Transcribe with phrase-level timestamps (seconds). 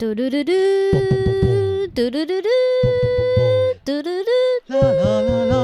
[0.00, 0.52] 嘟嘟嘟嘟，
[1.94, 2.48] 嘟嘟嘟嘟，
[3.84, 5.54] 嘟嘟嘟，啦啦啦啦。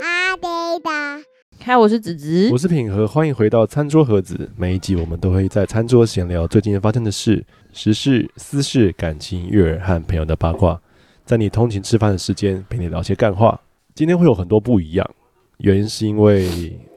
[0.00, 0.48] 阿呆
[0.78, 1.24] 的，
[1.64, 4.48] 嗨，我是子子，我是品和，欢迎回到餐桌盒子。
[4.56, 10.80] 每一集我们都会在餐桌闲聊最近发生的事、时事、私事、感情、育儿和朋友的八卦，
[11.24, 13.60] 在你通勤吃饭的时间陪你聊些干话。
[13.92, 15.10] 今天会有很多不一样，
[15.58, 16.48] 原因是因为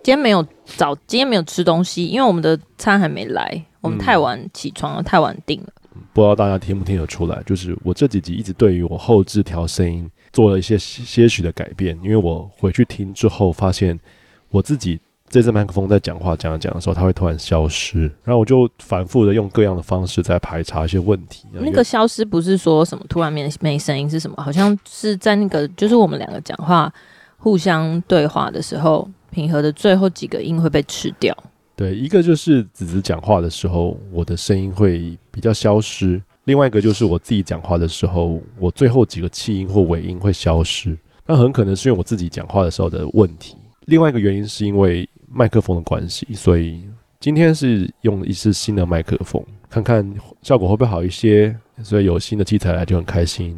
[0.03, 3.65] 今天没有早，今天没有吃东西，因为我们的餐还没来。
[3.81, 5.69] 我们太晚起床了，嗯、太晚定了。
[6.11, 7.41] 不知道大家听不听得出来？
[7.45, 13.97] 就是我这几集一直对于我后置调声音做了一些些许的改变，因为我回去听之后发现，
[14.49, 14.99] 我自己
[15.29, 21.45] 这支麦克风在讲话讲讲的时候，它会突然消失，然后我就反复的用各样的方式在排查一些问题。
[21.53, 24.35] 那个消失不是说什么突然没没声音是什么？
[24.43, 26.91] 好像是在那个就是我们两个讲话
[27.39, 31.35] 互相对话的时候，平和的最后几个音会被吃掉。
[31.75, 40.97] 对，一个就是子子讲话的时候，我的声音会比较消失；另外一个就是我自己讲话的时候，我最后几个气音或尾音会消失。
[41.25, 43.55] 那很可能是因为我自己讲话的时候的问题。
[43.85, 46.83] 另外一个原因是因为麦克风的关系，所以
[47.19, 51.55] 今天是用一支新的麦克风，看看效果会不会好一些。
[51.81, 53.55] 所以有新的器材来就很开心。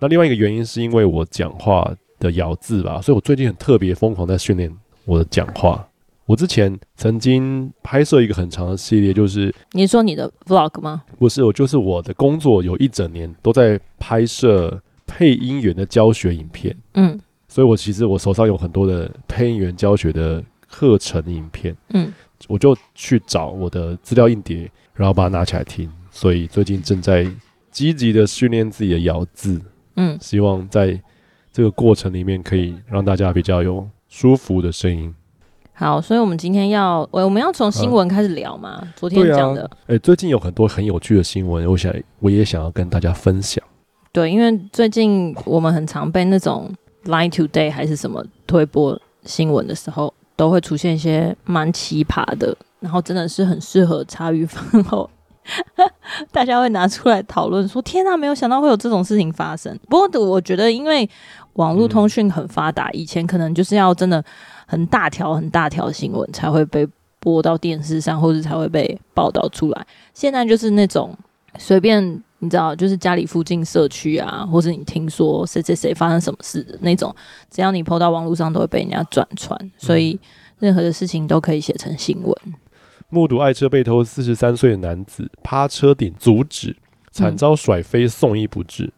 [0.00, 1.88] 那另外一个原因是因为我讲话
[2.18, 5.86] 的咬字吧，所以我最近很特别疯狂在训练我的讲话。
[6.24, 11.04] 我之前曾经拍摄一个很长的系列，就是你说你的 vlog 吗？
[11.18, 16.76] 不是，我就是我的工作有一整年都在拍摄配音员的教学影片。
[16.94, 21.76] 嗯，所以我其实我手上有很多的配音员教学的课程影片。
[21.90, 22.12] 嗯，
[22.48, 25.88] 我就去找我的资料硬碟，然后把它拿起来听。
[26.10, 27.24] 所以最近正在
[27.70, 29.60] 积极的训练自己的咬字。
[29.94, 31.00] 嗯，希望在
[31.56, 35.14] 这个过程里面可以让大家比较有舒服的声音。
[35.72, 38.72] 好，所以我们今天要，我们要从新闻开始聊嘛？
[38.72, 43.64] 啊、昨天讲的，哎、啊欸，最近有很多很有趣的新闻，我想我也想要跟大家分享。
[44.12, 46.70] 对，因为最近我们很常被那种
[47.06, 55.08] Line Today 还是什么推播新闻的时候，都会出现一些蛮奇葩的，然后真的是很适合茶余饭后，
[56.30, 59.74] 大家会拿出来讨论，说天哪，没有想到会有这种事情发生。
[59.88, 61.08] 不过我觉得，因为
[61.56, 64.24] 网络通讯很发达，嗯、以前可能就是要真的。
[64.68, 66.84] 很大条很大条新闻才会被
[67.20, 69.86] 播到电视上，或者才会被报道出来。
[70.12, 71.16] 现在就是那种
[71.56, 72.02] 随便
[72.40, 77.14] 你知道，就是家里附近社区啊，或者你听说谁谁谁发生什么事的那种，
[77.48, 79.56] 只要你 po 到网络上，都会被人家转传。
[79.78, 80.18] 所以
[80.58, 82.36] 任何的事情都可以写成新闻。
[83.08, 86.76] 目睹爱车被偷，四十三岁的男子趴车顶阻止，
[87.12, 88.86] 惨遭甩飞，送医不治。
[88.86, 88.92] 嗯。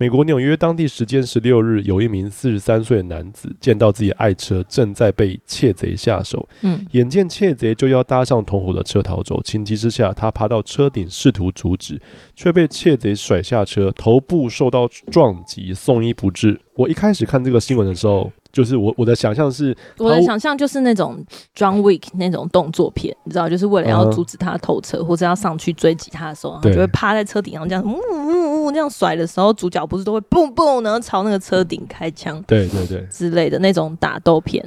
[0.00, 12.00] 美国纽约当地时间十六日，有一名四十三岁的男子见到自己爱车正在被窃贼下手，嗯，眼见窃贼就要搭上同伙的车逃走，情急之下，他爬到车顶试图阻止，
[12.36, 16.60] 却被窃贼甩下车，头部受到撞击，送医不治。
[16.78, 18.30] 我一开始看这个新闻的时候。
[18.50, 21.22] 就是我我的想象是，我的想象就是那种
[21.54, 34.66] John Wick 那种动作片，你知道，就是为了要阻止他偷车，或者要上去追击他的时候，他就会趴在车顶上这样，呜呜呜这样甩的时候，主角不是都会蹦蹦，然后朝那个车顶开枪，对对对之类的那种打斗片。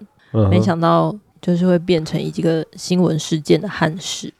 [0.51, 4.31] 没想到就是会变成一个新闻事件的憾事。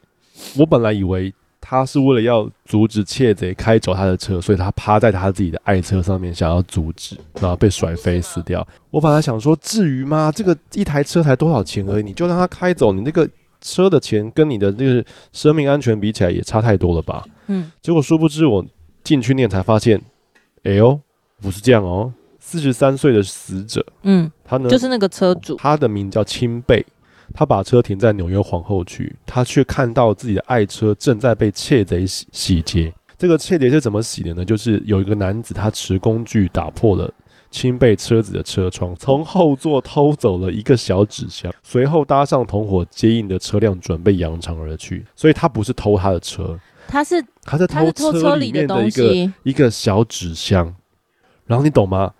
[0.56, 1.34] 我本来以为。
[1.72, 8.66] 他是为了要阻止窃贼开走他的车，所以他趴在他自己的爱车上面，想要阻止，然后被甩飞死掉。
[8.90, 10.30] 我本来想说，至于吗？
[10.30, 13.26] 这个一台车才多少钱而已，你就让他开走，你那个
[13.62, 15.02] 车的钱跟你的这个
[15.32, 17.24] 生命安全比起来也差太多了吧？
[17.46, 17.72] 嗯。
[17.80, 18.62] 结果殊不知，我
[19.02, 19.98] 进去念才发现，
[20.64, 21.00] 哎呦，
[21.40, 22.12] 不是这样哦。
[22.38, 26.84] 四十三岁的死者，嗯，他呢，就是那个车主，他的名叫清贝。
[27.34, 32.92] 他把车停在纽约皇后区，他却看到自己的爱车正在被窃贼洗洗劫。
[33.18, 34.44] 这个窃贼是怎么洗的呢？
[34.44, 37.12] 就是有一个男子，他持工具打破了
[37.50, 45.04] 清贝车子的车窗，从后座偷走了一个小纸箱，随后搭上同伙接应的车辆，准备扬长而去。
[45.14, 50.74] 所以他不是偷他的车，他是他在偷车里面的一个一个小纸箱。
[51.46, 52.12] 然后你懂吗？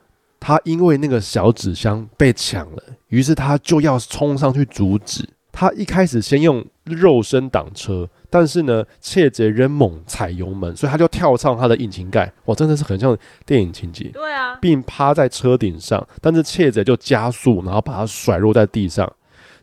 [0.44, 2.82] 他因为那个小纸箱被抢了。
[3.06, 5.28] 于是他就要冲上去阻止。
[5.52, 12.32] 他一开始先用肉身挡车，但是呢，窃贼仍猛踩油门，所以他就跳上他的引擎盖。
[12.46, 13.16] 哇，真的是很像
[13.46, 14.06] 电影情节。
[14.06, 19.10] 对啊，并趴在车顶上，但是窃贼就加速，然后把他甩落在地上。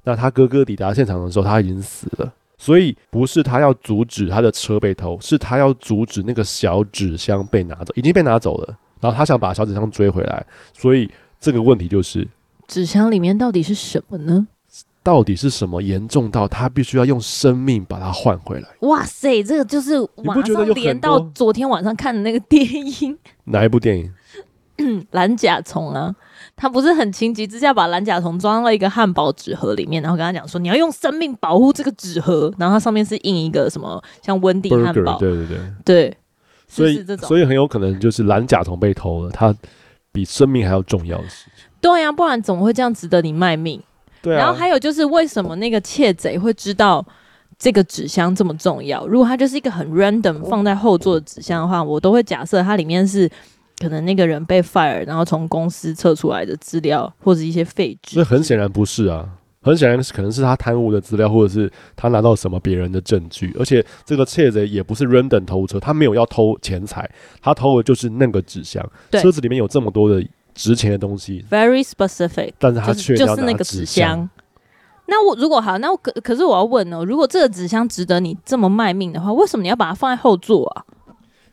[0.05, 2.33] 那他哥哥抵达现场的时候，他已经死了。
[2.57, 8.77] 所以不是他要阻止他的车被偷，是他要阻止那个小纸箱被拿走，已经被拿走了。
[8.99, 11.09] 然后他想把小纸箱追回来，所以
[11.39, 12.27] 这个问题就是。
[12.67, 14.47] 纸箱里面到底是什么呢？
[15.01, 18.67] 到底是什么严重到他必须要用生命把它换回来？
[18.81, 23.17] 哇塞，这个就是马上连到昨天晚上看的那个电影。
[23.45, 24.11] 哪一部电影？
[25.11, 26.13] 蓝甲虫啊，
[26.55, 36.17] 他不是很情急之下把蓝甲虫装到一个汉堡纸盒里面，然后跟他讲说，你要用生命保护这个纸盒，然后它上面是印一个什么像温蒂汉堡，对对对对，
[36.69, 39.53] 所以所以很有可能就是蓝甲虫被偷了，它
[40.13, 41.65] 比生命还要重要的事情。
[41.81, 43.81] 对呀、啊，不然怎么会这样值得你卖命？
[44.21, 47.05] 对、啊，然后还有就是为什么那个窃贼会知道
[47.57, 49.05] 这个纸箱这么重要？
[49.07, 53.29] 如果它就是一个很 random 放在后座的纸箱的话，我都会假设它里面是。
[53.81, 59.25] 可能那个人被 fire，然后从公司撤出来的资料或者一些废纸，那很显然不是啊，
[59.61, 67.09] 很显然是可能是他贪污的资料，或者是他拿到什么别人的证据，而且这个窃贼也不是 random 偷车，他没有要偷钱财，
[67.41, 74.29] 他偷的就是那个纸箱，车子里面有这么多的值钱的东西，very specific，但是他却就是那个纸箱。
[75.07, 80.85] 那我如果好，那我可可是我要问哦，如果这个纸箱值得你这么卖命的话，为什么你要把它放在后座啊？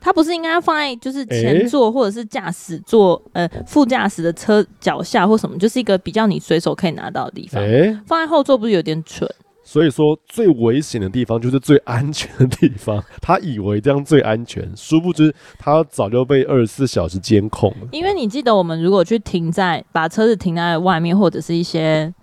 [0.07, 7.61] 它不是应该放在就是前座或者是驾驶座、欸、呃副驾驶的车脚下或什么，就是一个比较你随手可以拿到的地方。
[7.61, 9.29] 欸、放在后座不是有点蠢？
[9.65, 13.03] 所以说最危险的地方就是最安全的地方。
[13.21, 17.89] 他以为这样最安全，殊不知他早就被二十四小时监控了。
[17.91, 22.15] 因为你记得，我们如果去停在把车子停在外面或者是一些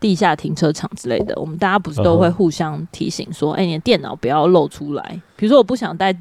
[0.00, 3.66] 地下停车场之类的，我们大家不是都会互相提醒说：“哎、uh -huh.
[3.66, 6.12] 欸，你的电脑不要露出来。”比如说，我不想带。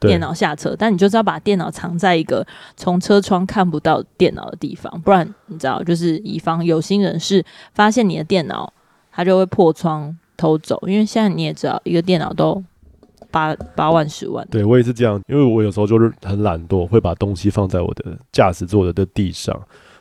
[0.00, 2.46] 电脑下车，但你就是要把电脑藏在一个
[2.76, 7.44] 从车窗看不到电脑的地方，不然你知道，就是以防有心人士
[7.74, 8.72] 发现你的电脑，
[9.10, 10.78] 他就会破窗偷走。
[10.86, 12.62] 因为现在你也知道，一个电脑都
[13.30, 14.46] 八八 万十万。
[14.50, 19.58] 对，我也是这样，因为我有时候就是很懒惰，会把东西放在我的驾驶座的的地上。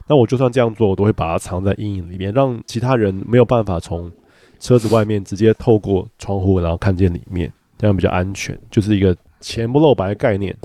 [0.08, 4.12] 那我就算这样做，我都会把它藏在阴影里面，让其他人没有办法从
[4.60, 9.16] 车子外面直接透过窗户然后看见里面，这样比较安全，就是一个。
[9.46, 10.58] 钱不露白的概念，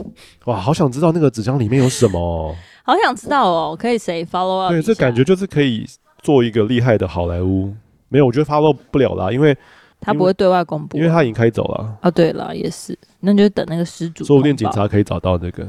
[0.46, 4.72] 哇，好想知道那个纸箱里面有什么， 好想知道哦，可以谁 follow up？
[4.72, 5.86] 对，这感觉就是可以
[6.22, 7.74] 做一个厉害的好莱坞。
[8.08, 9.54] 没有，我觉得 follow 不了啦，因为
[10.00, 11.94] 他不会对外公布，因为他已经开走了。
[12.00, 14.24] 啊，对了，也是，那就等那个失主。
[14.24, 15.68] 说不定警察可以找到这个。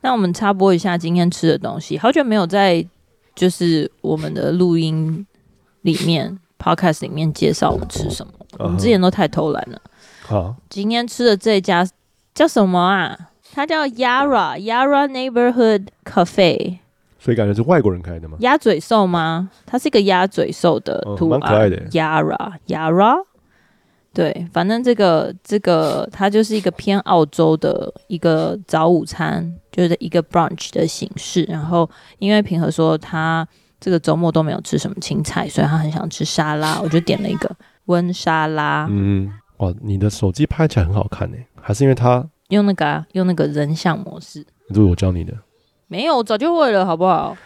[0.00, 2.82] 那我们插播一下今天吃的东西，好久没有在
[3.34, 5.26] 就是我们的录音
[5.82, 9.78] 里面 podcast 里面介绍我们吃什么，我们之前都太偷懒了。
[10.22, 11.86] 好，今天吃的这家。
[12.40, 13.14] 叫什么啊？
[13.52, 16.78] 它叫 Yara Yara Neighborhood Cafe，
[17.18, 18.38] 所以感觉是外国人开的吗？
[18.40, 19.50] 鸭嘴兽吗？
[19.66, 21.76] 它是一个鸭嘴兽的图案，蛮、嗯、可爱的。
[21.90, 23.16] Yara Yara，
[24.14, 31.42] 对，反正这个这个它就是一个偏澳洲的一个早午餐，就是一个 brunch 的形式。
[31.44, 31.90] 然后
[32.20, 33.46] 因为平和说他
[33.78, 37.54] 这个周末都没有吃什么青菜，所以他很想吃沙拉，我就点了一个
[37.84, 38.86] 温沙拉。
[38.88, 41.36] 嗯，哇，你的手机拍起来很好看呢。
[41.60, 45.32] 还是因为他用那个啊，用那个人像模式，这是我教你的。
[45.86, 47.36] 没有，我早就会了，好不好？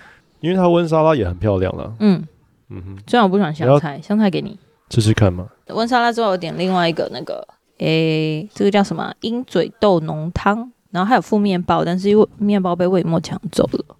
[0.40, 1.94] 因为它温沙拉也很漂亮了。
[2.00, 2.22] 嗯
[2.68, 4.58] 嗯哼，虽然我不喜欢香菜，香菜给你
[4.90, 5.48] 试试看嘛。
[5.68, 7.46] 温沙拉之后，我点另外一个那个，
[7.78, 9.12] 诶、欸，这个叫什么？
[9.20, 13.96] 鹰嘴豆浓汤，然后还有附面包，但是因为面包被魏墨抢走了，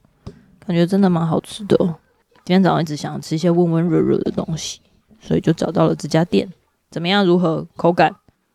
[0.66, 1.76] 感觉真的蛮好吃的。
[2.44, 4.80] 今天早上一直想吃一些温温热热的东西，
[5.20, 6.46] 所以就找到了这家店。
[6.90, 7.24] 怎么样？
[7.24, 8.14] 如何口感？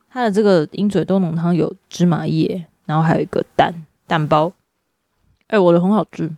[0.10, 4.52] 它的这个鹰嘴豆浓汤有芝麻叶，然后还有一个蛋蛋包，
[5.48, 6.30] 哎、我的很好吃。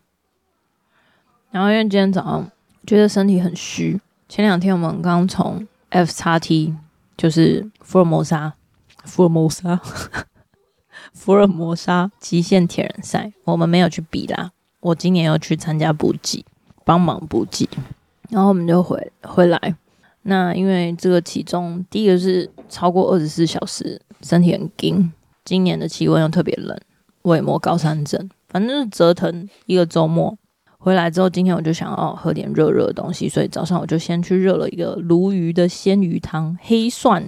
[1.51, 2.51] 然后因为今天早上
[2.85, 6.75] 觉得身体很虚，前两天我们刚从 F 叉 T，
[7.17, 8.53] 就是福尔摩沙，
[9.03, 9.79] 福尔摩沙，
[11.13, 14.51] 福尔摩沙极限铁人赛，我们没有去比啦。
[14.79, 16.43] 我今年要去参加补给，
[16.83, 17.69] 帮忙补给，
[18.29, 19.75] 然后我们就回回来。
[20.23, 25.11] 那因为这个体重，第一个是超过二十四小时，身体很紧。
[25.43, 26.77] 今年的气温又特别冷，
[27.23, 30.37] 我也摸高山症，反正就是折腾一个周末。
[30.77, 37.23] 回来之后，今天我就想要喝点热热的东西，所以早上我就先去热了一个鲈鱼的鲜鱼汤，黑蒜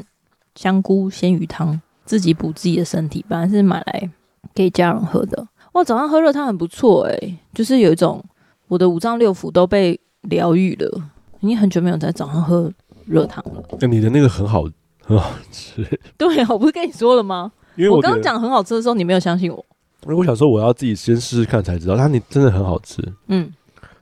[0.55, 3.25] 香菇鲜鱼汤，自己补自己的身体。
[3.27, 4.09] 本来是买来
[4.53, 5.47] 给家人喝的。
[5.73, 8.23] 哇，早上喝热汤很不错诶，就是有一种
[8.67, 11.09] 我的五脏六腑都被疗愈了。
[11.39, 12.71] 你很久没有在早上喝。
[13.05, 14.63] 热汤了，那、欸、你的那个很好，
[15.01, 15.83] 很好吃。
[16.17, 17.51] 对啊，我不是跟你说了吗？
[17.75, 19.65] 因为我刚刚讲很好吃的时候，你没有相信我。
[20.03, 23.01] 因为我想说，我要自己先试试看才知道，它你真的很好吃。
[23.27, 23.51] 嗯，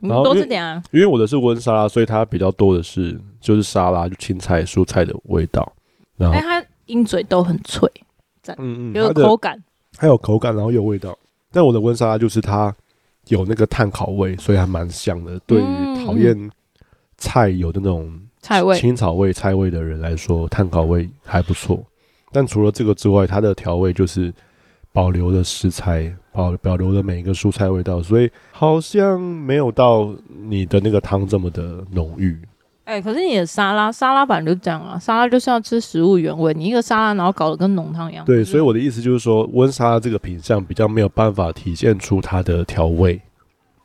[0.00, 0.82] 你多吃点啊。
[0.90, 5.72] 因为我的是温沙拉，所以它比较多的是就是沙拉，就青菜、蔬菜的味道。
[6.16, 7.90] 然后，它鹰嘴豆很脆，
[8.58, 9.62] 嗯嗯，有口感，
[9.96, 11.16] 还有口感，然后有味道。
[11.50, 12.74] 但我的温沙拉就是它
[13.28, 15.38] 有那个碳烤味，所以还蛮香的。
[15.46, 16.50] 对于讨厌
[17.16, 18.20] 菜有的那种。
[18.42, 21.82] 菜味、青草味、菜味的人来说，碳烤味还不错。
[22.32, 24.32] 但除了这个之外，它的调味就是
[24.92, 30.12] 保留了食材，保保留了每一个蔬菜味道，所以好像没有到
[30.44, 32.36] 你的那个汤这么的浓郁。
[32.84, 36.52] 哎、欸，可是你的沙拉，沙拉版就这样啊，沙拉就是要吃食物原味。
[36.52, 38.24] 你一个沙拉，然后搞得跟浓汤一样。
[38.24, 43.20] 对，所以我的意思就是说，温沙拉这个品相比较没有办法体现出它的调味，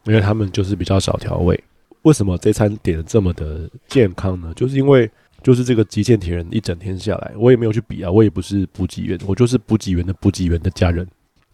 [0.05, 1.63] 因为他们就是比较少调味。
[2.07, 4.53] 为什么这餐点的这么的健康呢？
[4.55, 5.11] 就是因为
[5.43, 11.05] 就是这个极限铁人一整天下来，我也没有去比啊，我也不是补给员，我就是补给员的补给员的家人。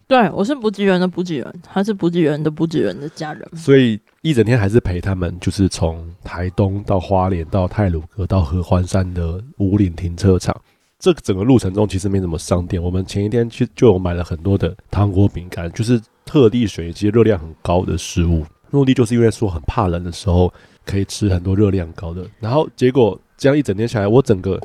[0.06, 10.54] 对，我是补给员的补给员，他是补给员的补给员的家人，所以一整天还是陪他们，就是从台东到花莲到泰鲁阁到合欢山的五岭停车场，
[11.00, 12.80] 这个整个路程中其实没怎么商店。
[12.80, 18.44] 我们前一天去就有买了很多的糖果饼干，就是特地选一些热量很高的食物，
[18.74, 20.52] 目的就是因为说很怕冷的时候
[20.84, 22.26] 可以吃很多热量高的。
[22.40, 24.60] 然后结果这样一整天下来，我整个。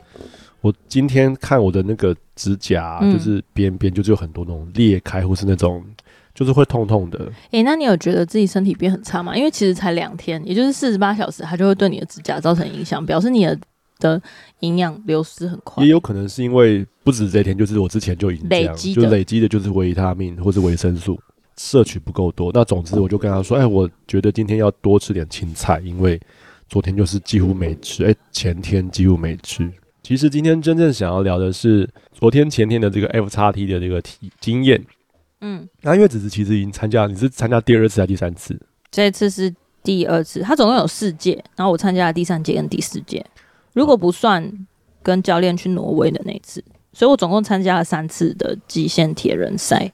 [0.62, 5.82] 我今天看我的那个指甲，就是边边就是有很多那种裂开，或是那种
[6.36, 7.18] 就是会痛痛的。
[7.51, 9.34] 诶、欸，那你有觉得自己身体变很差吗？
[9.38, 13.58] 因为其实才两天，也就是四十八小时，它就会对你的指甲造成影响，表示你的
[14.00, 14.22] 的
[14.60, 15.82] 营养流失很快。
[15.82, 21.18] 也有可能是因为不止这一天，就是我之前就已经这样，累积就累积的就是维他命或是维生素
[21.60, 22.51] 摄取不够多。
[22.54, 26.18] 那总之我就跟他说，哎、欸，我觉得今天要多吃点青菜，因为
[26.70, 29.70] 昨天就是几乎没吃，哎、欸，前天几乎没吃。
[30.01, 34.82] 其实今天真正想要聊的是昨天前天的这个 F 叉 T 的这个体经验。
[35.42, 38.58] 嗯，那因为子子其实已经参加，你是参加第二次还是第三次？
[38.89, 43.25] 这次是第二次，他总共有四届，然后我参加了第三届跟第四届，
[43.74, 44.50] 如果不算
[45.04, 46.63] 跟教练去挪威的那次，
[46.94, 49.92] 所以我总共参加了三次的极限铁人赛。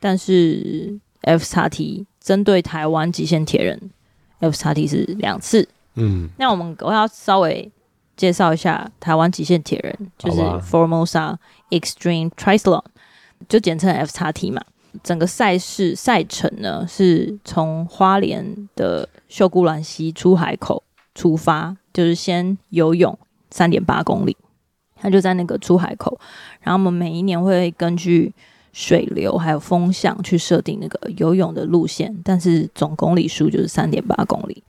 [0.00, 3.90] 但是 F 叉 T 针对台湾极限铁人
[4.40, 5.68] ，F 叉 T 是两次。
[5.94, 7.70] 嗯，那我们我要稍微。
[8.18, 11.36] 介绍一下台湾极限铁人，就是 Formosa
[11.70, 12.82] Extreme Triathlon，
[13.48, 14.60] 就简称 F 叉 T 嘛。
[15.04, 20.82] 整个赛事赛程呢，是从花莲的秀姑峦溪出海口
[21.14, 23.16] 出发，就是先游泳
[23.52, 24.36] 三点八公里，
[24.96, 26.18] 它就在那个出海口。
[26.60, 28.34] 然后我们每一年会根据
[28.78, 34.62] 水流还有风向去设定那个游泳的路线，但是总公里数就是三点八公里。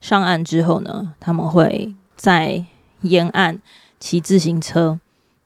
[0.00, 2.64] 上岸之后呢，他们会在
[3.02, 3.56] 沿岸
[4.00, 4.98] 骑自行车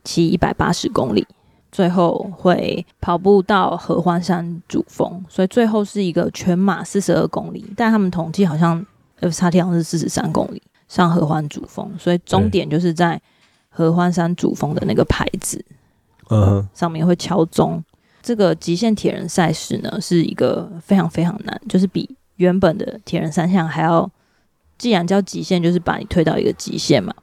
[0.02, 1.26] 骑一百八十公里，
[1.70, 7.66] 最后会跑步到合欢山主峰，所以最后是一个全马四十二公里。
[7.76, 8.82] 但他们统计好像
[9.20, 13.20] F 叉 T 好像是四十三公里上合欢主峰，所以终点就是在
[13.68, 15.62] 合欢山主峰的那个牌子，
[16.30, 17.84] 嗯，上面会敲钟。
[18.26, 24.10] 这个极限铁人赛事呢，是一个非常非常难，就是比原本的铁人三项还要，
[24.76, 27.14] 既然叫极限，就是把你推到一个极限嘛。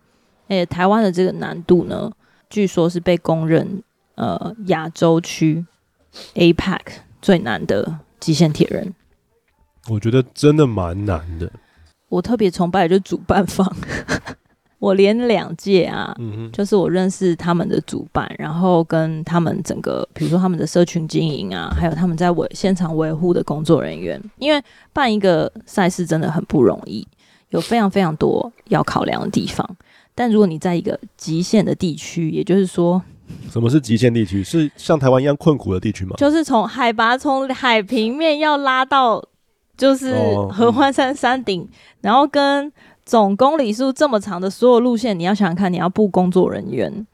[0.48, 2.10] 诶，台湾的这个难度呢，
[2.50, 3.84] 据说是被公认
[4.16, 5.66] 呃亚洲区
[6.36, 6.80] APEC
[7.22, 8.96] 最难的极限铁人。
[9.90, 11.52] 我觉得真的蛮难的。
[12.08, 13.70] 我特别崇拜就是主办方，
[14.84, 24.62] 我连两届啊、嗯，就是我认识他们的主办，然后跟他们整个，比如说他们的社群经营啊，还有他们在维现场维护的工作人员，因为
[24.92, 27.08] 办一个赛事真的很不容易，
[27.52, 29.66] 有非常非常多要考量的地方。
[30.14, 33.02] 但如果你在一个极限的地区，也就是说，
[33.50, 34.44] 什么是极限地区？
[34.44, 36.18] 是像台湾一样困苦的地区吗？
[36.18, 39.24] 就是从海拔从海平面要拉到，
[39.78, 40.14] 就是
[40.52, 41.70] 合欢山山顶，哦嗯，
[42.02, 42.70] 然后跟
[43.06, 47.06] 总公里数这么长的所有路线，你要想想看，你要布工作人员，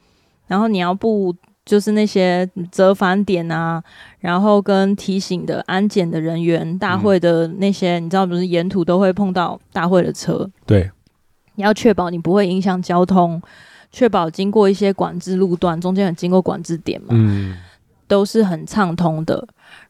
[0.48, 3.84] 然后你要布就是那些折返点啊，
[4.20, 10.90] 然后跟提醒的安检的人员，大会的那些，嗯、你知道不是沿途都会碰到大会的车，对。
[11.56, 13.42] 你要确保你不会影响交通，
[13.92, 17.58] 确保经过一些管制路段，中间有经过管制点嘛，嗯，
[18.08, 19.46] 都是很畅通的。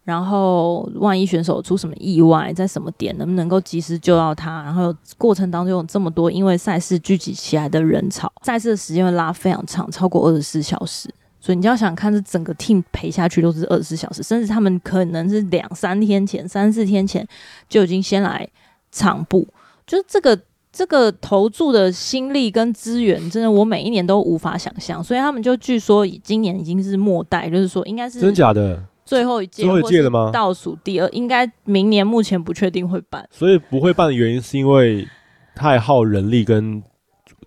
[0.10, 4.63] 然后万一选手出什么意外，在什么点能不能够及时救到他？
[4.63, 11.08] 然后过程当中有这么多因为赛事聚集起来的人潮，赛事的时间会拉非常长，超过二十四小时。
[11.39, 17.25] 所以你要想看，这整个 team 陪下去都是二十四小时，甚至他们可能是两三天前、三四天前
[17.70, 18.50] 就已经先来
[18.92, 19.48] 场部，
[19.86, 20.39] 就是这个。
[20.72, 25.04] 这个投注的心力跟资源，真的我每一年都无法想象。
[25.04, 30.30] 所以他们就据说，今年已经是末代，就是说应该是真假的最后一届，最后一届了吗？
[30.32, 33.28] 倒数第二，应该明年目前不确定会办。
[33.32, 35.08] 所以不会办的原因是因为
[35.56, 36.84] 太耗人力跟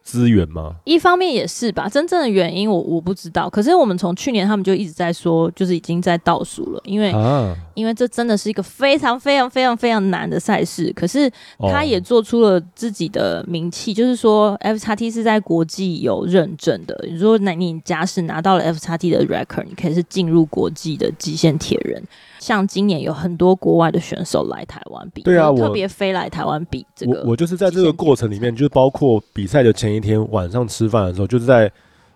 [0.02, 0.76] 资源吗？
[0.85, 3.49] 一方面也是吧，真正的原因我我不知道。
[3.49, 10.92] 可是我们从去年他们就一直在说，就是已经在倒数了，因为、啊、因为这真的是一个非常非常非常非常难的赛事。
[10.94, 17.06] 可是他也做出了自己的名气，哦、就是说 F 叉 T 是在国际有认证的。
[17.09, 22.02] 你说那你假使拿到了 F 叉 T 的 record，你可以是进入国际的极限铁人。
[22.40, 27.30] 像今年有很多国外的选手来台湾比，对啊，特别飞来台湾比这个我。
[27.30, 31.70] 我就是在这个过程里面，就是包括比赛的前一天晚上吃饭的时候，就是在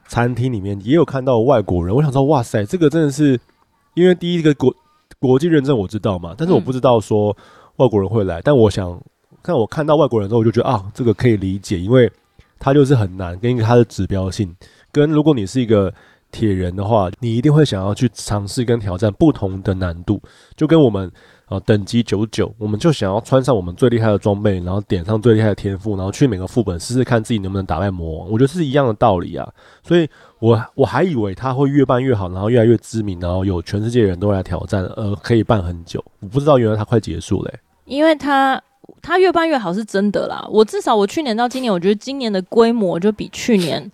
[0.08, 1.94] 餐厅里面也有看到外国人。
[1.94, 3.38] 我想说，哇塞，这个真的是
[3.94, 4.74] 因为第一个国
[5.18, 7.36] 国际认证我知道嘛，但是我不知道说
[7.76, 8.40] 外国人会来。
[8.42, 9.00] 但我想
[9.42, 12.10] 看我看到外国人之后，我就觉得啊，这个可以理解，因为
[12.58, 14.54] 他就是很难，跟一个他的指标性，
[14.90, 15.92] 跟如果你是一个。
[16.32, 20.20] 铁人的话，你一定会想要去尝试跟挑战不同的难度，
[20.54, 21.10] 就跟我们
[21.46, 28.28] 啊等级九九，我们就想要穿上我们最厉害的装备，然后点上最厉害的天赋，然后去每个副本试试看自己能不能打败魔王。
[28.28, 29.48] 我觉得是一样的道理啊，
[29.82, 30.08] 所以
[30.40, 36.04] 我我还以为他会越办越好，然后越来越知名，然后有全世界人都来挑战，呃，可以办很久。
[36.20, 37.52] 我不知道原来他快结束了，
[37.84, 38.60] 因为他
[39.00, 40.44] 他越办越好是真的啦。
[40.50, 43.90] 我至少我去年到今年，我觉得今年的规模就比去年。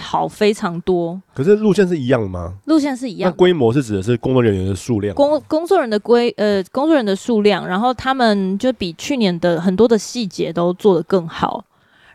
[0.00, 2.54] 好非常多，可是路线是一样的吗？
[2.64, 11.64] 路线是一样，那规模是指的是工作人员的数量，工工作人的规呃工作人员的数量，然后他们就比去年的很多的细节都做得更好，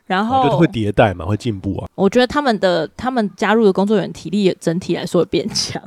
[0.05, 1.87] 然后、啊、就是会迭代嘛，会进步啊。
[1.95, 5.81] 我觉得他们的他们加入的工作人员体力也整体来说变强。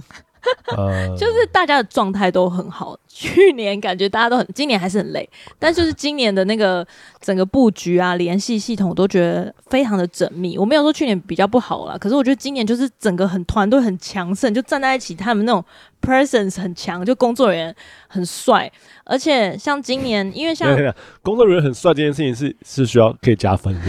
[0.76, 5.28] 呃、就是大家的状态都很好， 去年感觉大家都很，今年还是很累，
[5.59, 6.87] 但就是今年的那个
[7.21, 10.57] 整个布局啊、联系系统，我都觉得非常的缜密。
[10.59, 15.64] 我没有说去年比较不好啦，可是我觉得今年就是整个很团队很强盛，就站在一起，他们那种
[16.00, 17.76] presence 很强，就工作人员
[18.07, 18.71] 很帅，
[19.05, 20.69] 而且像今年，因为像
[21.23, 23.81] 工作人员很帅这件事情是是需要可以加分的。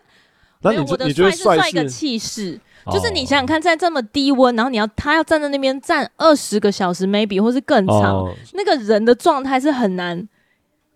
[0.62, 2.60] 那你我的帅是帅一个气势。
[2.90, 10.28] 就是你想想看，在这么低温，然后你要他要站在那边站二十个小时，maybe 或是更长，哦、那个人的状态是很难。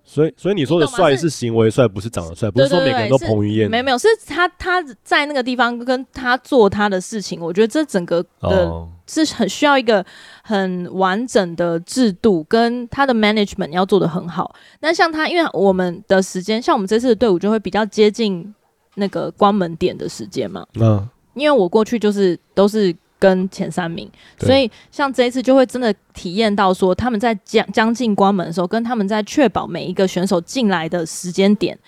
[0.05, 3.71] 所以，所以你说的帅是行为帅，不是长得帅，不是说每个人都彭于晏。
[3.71, 10.05] 没有没有，是他他在那个地方跟他做他的事情，我觉得这整个的是很需要一个
[10.43, 14.55] 很完整的制度，跟他的 management 要做的很好。
[14.81, 18.53] 那像他，因为我们的时间，像我们这次的队伍就会比较接近
[18.97, 20.67] 那个关门点的时间嘛。
[20.75, 21.09] 嗯。
[21.35, 31.79] 因为我过去就是都是跟前三名，所以像这一次就会真的体验到说，他们在将将近关门的时候，跟他们在确保每一个选手进来的时间点，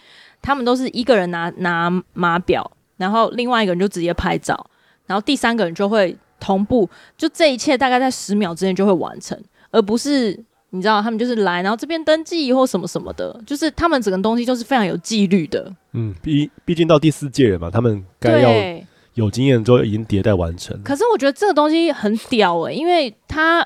[0.41, 4.65] 他们都是一个人拿拿码表，然后另外一个人就直接拍照，
[5.07, 9.37] 然后第三个人就会同步，就这一切大概在十秒之内就会完成，
[9.73, 10.39] 而不是
[10.71, 15.73] 你知道他们就是来，然后这边登记或什么什么的，就是他们整个东西都是非常有纪律的。
[15.95, 18.51] 嗯，毕毕竟到第四届了嘛，他们该要。
[19.15, 23.65] 有经验之后已经迭代完成，可是我觉得这个东西很屌诶、欸，因为它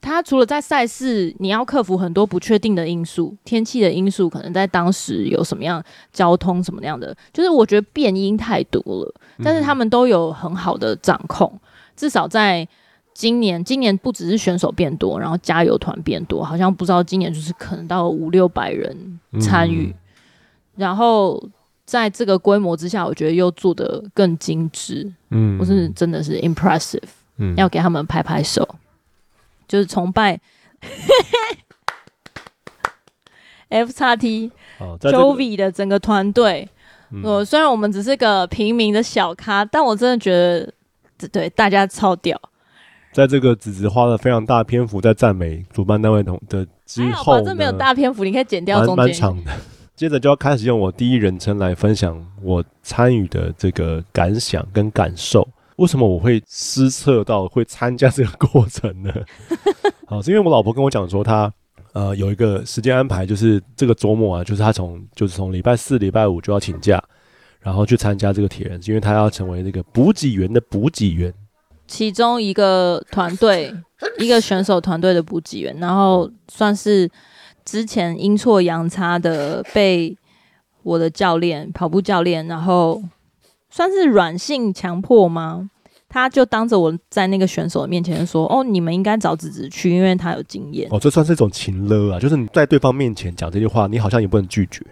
[0.00, 11.60] 它除了在赛事，你要克服很多不确定的因素，天气的因素，可能在当时有什么样交通什么样的，就是我觉得变因太多了，但是他们都有很好的掌控，嗯、
[11.96, 12.66] 至少在
[13.12, 19.94] 今年，今年不只是选手变多，然后加油团变多，好像不知道今年就是可能到五六百人参与，嗯、
[20.76, 21.42] 然后。
[21.90, 27.02] 在这个规模之下，我觉得又做得更精致，嗯，我是真的是 impressive，
[27.38, 28.76] 嗯，要给他们拍拍手，
[29.66, 30.38] 就是崇拜
[33.68, 34.52] FXT
[35.00, 36.68] Jovi 的整个团队。
[37.24, 40.32] 我、嗯、虽然我们只是个平民的小咖，但我真的觉
[41.18, 42.40] 得，对大家超屌。
[43.12, 49.06] 在这个子子花了非常大篇幅在赞美主办单位同的之后，反正没有大篇幅，你可以剪掉中间。
[49.06, 49.50] 蛮长的。
[50.00, 55.46] 接着就要开始用我第一人称来分享我参与的这个感想跟感受。
[55.76, 59.12] 为什么我会失策到会参加这个过程呢？
[60.08, 61.52] 好，是因为我老婆跟我讲说，她
[61.92, 66.98] 呃有一个时间安排，就是这个周末啊，就是她从就是从礼拜四、礼拜五就要请假，
[67.60, 71.30] 然后去参加这个铁人，因为她要成为那个补给员的补给员，
[71.86, 73.70] 其中一个团队
[74.18, 77.06] 一个选手团队的补给员，然后算是。
[77.70, 80.16] 之前阴错阳差的被
[80.82, 83.00] 我的教练跑步教练，然后
[83.70, 85.70] 算是软性强迫吗？
[86.08, 94.84] 他就当着我在那个选手的面前说：“哦，你们应该找子子去，因为他有经验。”哦，这算是一种情勒啊，就是你在对方面前讲这句话，你好像也不能拒绝。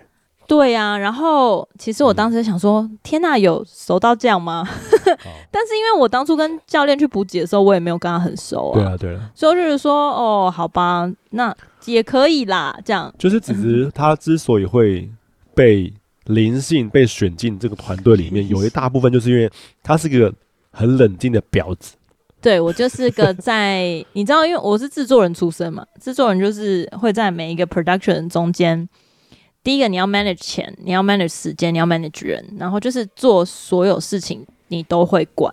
[0.49, 4.67] 对呀、啊，然后其实我当时想说：“嗯、天哪，有熟到这样吗？
[5.53, 8.75] ”但是因为我当初跟教练去补给的时候，我也没有跟他很熟啊。
[8.75, 9.31] 对啊，对啊。
[9.35, 11.55] 所以就是说：“哦，好吧，那。”
[11.87, 15.09] 也可以啦，这样就是子子他之所以会
[15.55, 15.91] 被
[16.27, 19.51] 灵性被选进这个团队里面，有一大部分就是因为
[19.83, 20.31] 他是个
[20.71, 21.95] 很冷静的婊子。
[22.43, 28.87] 对，我就是个在你知道，因为我是制作人出身嘛，制作人就是会在每一个 production 中间，
[29.69, 35.53] 第一个你要 manage 钱，你要 manage 时间，你要 manage 人，然后就是做所有事情你都会管。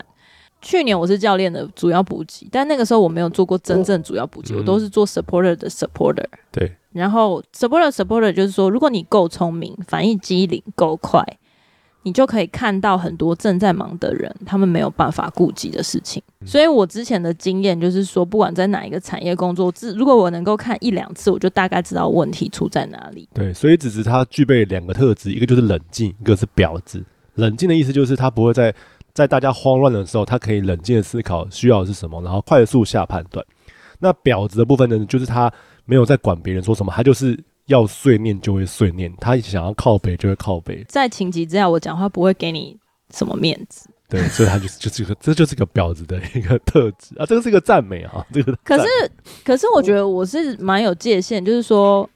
[0.62, 6.24] 去年我是教练的主要补给，但那个时候我没有做过真正主要补给，哦，我都是做 supporter 的 supporter。
[6.50, 11.22] 对，然后 supporter supporter 就是说，如果你够聪明，反应机灵够快。
[12.06, 16.22] 你就可以看到很多正在忙的人，他们没有办法顾及的事情。
[16.46, 23.28] 所以我之前的经验就是说，不管在哪一个产业工作，自如果我能够看一两次，我就大概知道问题出在哪里。
[23.34, 27.04] 对，所以只是他具备两个特质，一个就是冷静，一个是婊子。
[27.34, 28.72] 冷静的意思就是他不会在
[29.12, 33.44] 在大家慌乱的时候，他可以冷静的思考需要的是什么，然后快速下判断。
[33.98, 35.52] 那婊子的部分呢，就是他
[35.86, 37.44] 没有在管别人说什么，他就是。
[37.68, 40.84] 要碎念就会碎念，他想要靠北就会靠北。
[40.88, 42.78] 在情急之下，我讲话不会给你
[43.14, 43.90] 什么面子。
[44.08, 47.26] 对，所以他就是就是个，这就是个婊子的一个特质啊。
[47.26, 48.56] 这个是一个赞美啊， 这个。
[48.64, 48.88] 可是，
[49.44, 52.10] 可是我觉得我是蛮有界限，就是说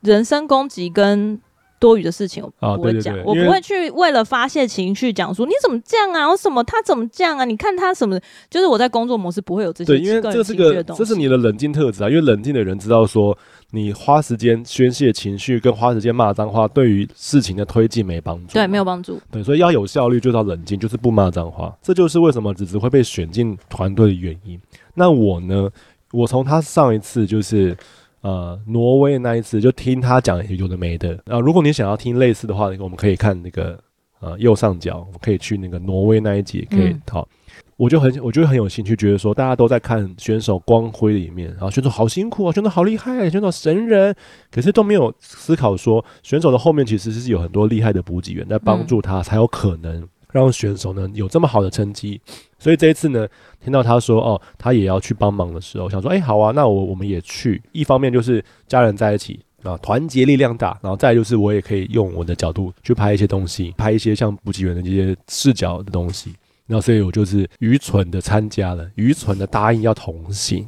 [0.00, 1.40] 人身攻击跟。
[1.82, 7.44] 多余的事情我不会讲，啊、对对对，我不会去为了发泄情绪讲说你怎么这样啊，我什么他怎么这样啊？
[7.44, 8.16] 你看他什么，
[8.48, 9.98] 就是我在工作模式不会有这些。
[9.98, 12.08] 对，因为这是个这是你的冷静特质啊。
[12.08, 13.36] 因为冷静的人知道说，
[13.72, 18.52] 你花时间宣泄情绪跟花时间骂脏话，对于事情的推进没帮助。
[18.52, 19.20] 对，没有帮助。
[19.32, 21.76] 对，所以要有效率，就是要冷静，就是不骂脏话。
[21.82, 24.60] 这就是为什么子子会被选进团队的原因。
[24.94, 25.68] 那我呢？
[26.12, 27.76] 我从他上一次就是。
[28.22, 31.38] 呃，挪威那一次就听他讲有的没的啊。
[31.38, 33.78] 如果你想要听类似的话，我们可以看那个
[34.20, 37.28] 呃右上角，我们可以去那个挪威那一集，可以好。
[37.76, 44.14] 我就很我就很有兴趣，觉得说大家都在看选手光辉的一面，然后选手好辛苦啊，选手好厉害，选手神人，
[44.52, 50.06] 可是都没有思考说选手的后面其实是有很多厉害的补给员在帮助他，才有可能。
[50.32, 52.20] 让选手呢有这么好的成绩，
[52.58, 53.28] 所以这一次呢，
[53.62, 57.62] 听到他说哦，他也要去帮忙的时候，想说哎，好啊，那我我们也去。
[57.70, 66.34] 一方面就是家人在一起啊，团结力量大，然后再就是我也可以用我的角度去拍一些东西，拍一些像补给员的这些视角的东西。
[66.66, 70.66] 然后所以我就是愚蠢的参加了，愚蠢的答应要同行。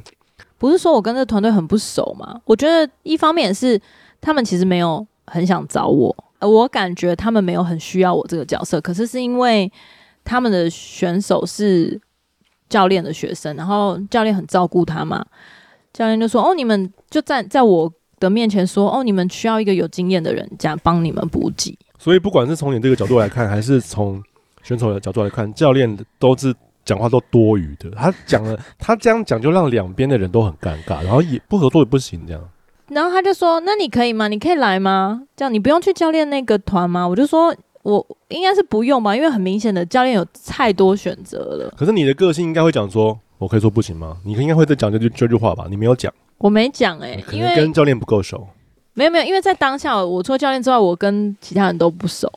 [0.57, 2.39] 不是说我跟这个团队很不熟吗？
[2.45, 3.79] 我觉得一方面是
[4.21, 6.15] 他们其实没有很想找我。
[6.45, 9.71] 我感觉他们没有很需要我这个角色，可是是因为
[10.23, 11.99] 他们的选手是
[12.69, 15.25] 教练的学生，然后教练很照顾他嘛。
[15.93, 24.21] 教练就说：“哦，你们就在在我的面前说，哦，你们需要一个有经验的人这样帮你们补给。”所以不管是从你这个角度来看，还是从
[24.61, 26.53] 选手的角度来看，教练都是
[26.83, 27.89] 讲话都多余的。
[27.91, 32.49] 他讲了，他这样讲就让两边的人都很尴尬，然后也不合作也不行这样。
[32.89, 34.27] 然后他就说：“那你可以吗？
[34.27, 35.23] 你可以来吗？
[35.35, 45.65] 这样你不用去教练那个团吗？”我就说：“我应该是不用吧，因为很明显的教练有太多选择了。”可是你的个性应该会讲说：“我可以说不行吗？”你应该会再讲这句这句话吧？
[45.67, 48.47] 你没有讲，我没讲哎、欸，因为跟教练不够熟。
[48.93, 52.31] 没有没有，因为在当下，我除了教练之外，我跟其他人都不熟，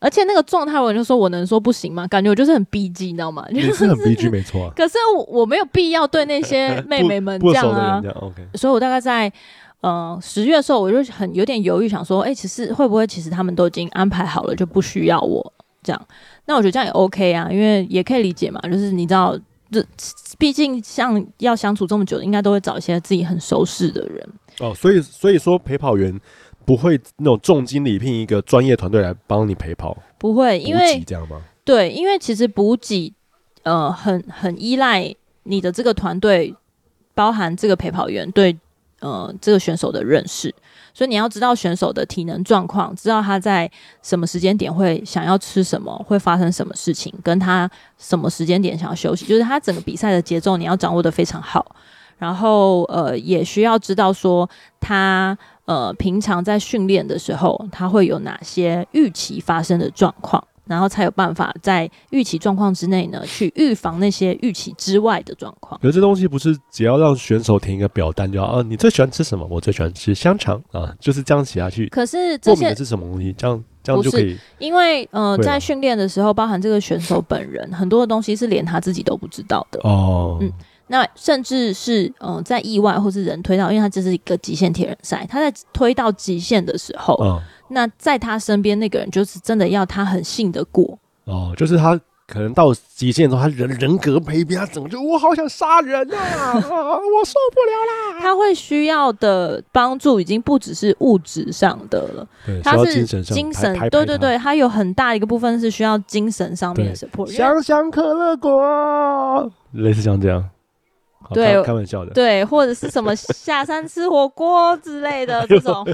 [0.00, 2.06] 而且那个状态，我就说我能说不行吗？
[2.08, 3.46] 感觉我就是很逼急，你知道吗？
[3.50, 4.72] 你是很逼急，没错啊。
[4.76, 8.00] 可是我我没有必要对那些 妹妹们这样啊。
[8.02, 8.44] 这样 OK。
[8.54, 9.32] 所以我大概在。
[9.82, 16.06] 嗯、呃，十月的时候我就很有点犹豫，想说，哎、欸，其实会不会其实他们都已经安排好了，就不需要我这样？
[16.46, 19.36] 那我觉得这样也 OK 啊，因为也可以理解嘛，就是你知道，
[19.72, 19.84] 这
[20.38, 24.28] 毕竟像要相处这么久，应该都会找一些自己很熟识的人。
[24.60, 26.16] 哦，所以所以说陪跑员
[26.64, 31.42] 不会那种重金礼聘一个专业团队来帮你陪跑，不会，因为这样吗？
[31.64, 33.12] 对，因为其实补给
[33.64, 36.54] 呃很很依赖你的这个团队，
[37.14, 38.56] 包含这个陪跑员对。
[39.02, 40.54] 呃，这个选手的认识，
[40.94, 51.74] 所以你要知道选手的体能状况，知道他在什么时间点会想要吃什么，会发生什么事情，跟他什么时间点想要休息，就是他整个比赛的节奏你要掌握得非常好。
[52.18, 60.42] 然后呃，也需要知道说他呃平常在训练的时候，他会有哪些预期发生的状况。
[60.72, 65.78] 然后才有办法在预期状况之内呢，去预防那些预期之外的状况。
[65.82, 68.62] 可是这东西不是只要让选手填一个表单就好啊？
[68.62, 69.46] 你最喜欢吃什么？
[69.50, 71.88] 我最喜欢吃香肠啊，就是这样写下去。
[71.88, 73.34] 可是这些是什么东西？
[73.36, 74.38] 这样这样就可以？
[74.58, 80.38] 因为呃，在训练的时候，包含这个选手本人很多的东西是连他自己都不知道的哦。
[80.40, 80.50] 嗯，
[80.86, 87.14] 那甚至是嗯、呃，在意外或是人推到，因为他这是一个极限铁人赛，他在推到极限的时候。
[87.16, 98.20] 哦那在他身边那个人，就是真的要他很信得过哦，就是他可能到极限的时候，他人人格卑鄙，他整个就我好想杀人啊，啊，我受不了啦。
[98.20, 107.26] 他会需要的帮助已经不只是物质上的了，对，他是精神上精神，对对对，他有很大一个部分是需要精神上面的 support。
[107.26, 110.48] 香香可乐果，类似像这样，
[111.32, 115.86] 对，开玩笑的，对，或者是什么下山吃火锅之类的 这种，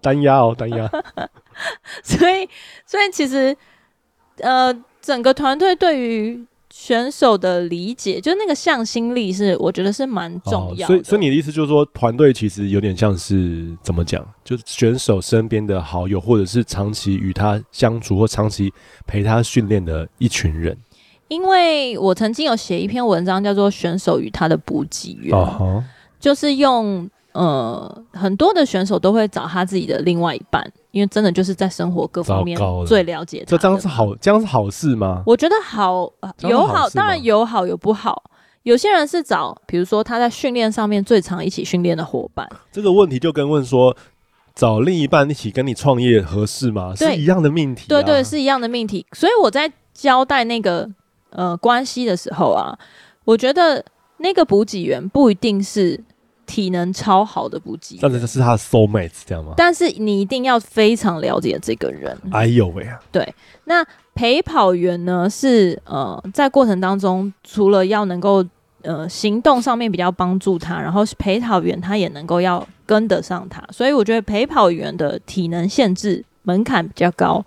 [0.00, 0.90] 单压哦，单压。
[2.02, 2.48] 所以，
[2.86, 3.56] 所以其实，
[4.38, 4.74] 呃。
[5.00, 10.96] 整个团队对于选手的理解，就那个向心力是，我觉得是蛮重要的。
[10.96, 10.96] 哦。
[10.96, 14.22] 所以，所以你的意思就是说，团队其实有点像是怎么讲？
[14.44, 18.70] 就是选手身边的好友，或者是长期与他相处或长期
[19.06, 20.76] 陪他训练的一群人。
[21.28, 25.82] 因为我曾经有写一篇文章，叫做《选手与他的补给员》，哦，
[26.18, 27.08] 就是用。
[27.32, 33.44] 呃，很多的选手都会找他自己的另外一半，因为真的就是在生活各方面最了解他。
[33.50, 35.22] 这这样是好，这样是好事吗？
[35.24, 36.10] 我觉得好，
[36.40, 38.24] 有好，当然有好有不好。
[38.64, 42.48] 有些人是找，比如说他在训练上面最常一起训练的伙伴。
[42.72, 43.96] 这个问题就跟问说，
[44.56, 46.92] 找另一半一起跟你创业合适吗？
[46.96, 47.88] 是一样的命题啊。
[47.88, 49.06] 对对，是一样的命题。
[49.12, 50.90] 所以我在交代那个
[51.30, 52.78] 呃关系的时候啊，
[53.24, 53.84] 我觉得
[54.18, 56.02] 那个补给员不一定是。
[56.48, 59.52] 体能超好的补给，但是这是他的 soul mate 这样吗？
[59.54, 62.16] 但是你一定要非常了解这个人。
[62.32, 62.98] 哎呦喂啊！
[63.12, 68.42] 对，那陪跑员呢是呃，在过程当中，除了要能够
[68.80, 77.44] 呃行动上面比较帮助他，然后陪跑员他也能够要跟得上他，所以我觉得陪跑员的体能限制门槛比较高，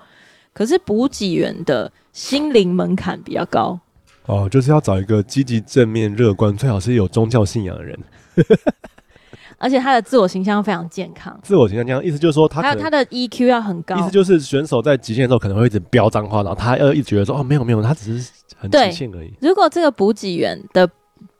[0.53, 3.79] 可是补给员的心灵门槛比较高。
[4.25, 7.99] 哦，就是要找一个积极、正面、乐观，最好是有宗教信仰的人。
[9.57, 19.31] 而且他的自我形象非常健康，自我形象健康，意思就是说他还有他的 EQ 要很高，意思就是选手在极限的时候可能会一直飙脏话，然后他要一直觉得说哦没有没有，他只是很极限而已。
[19.39, 20.89] 如果这个补给员的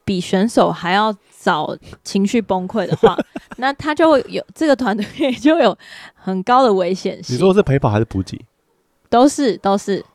[0.06, 3.18] 比选手还要早情绪崩溃的话，
[3.58, 5.76] 那他就会有这个团队就有
[6.14, 7.36] 很高的危险性。
[7.36, 8.40] 你说是陪跑还是补给？
[9.10, 10.06] 都是都是，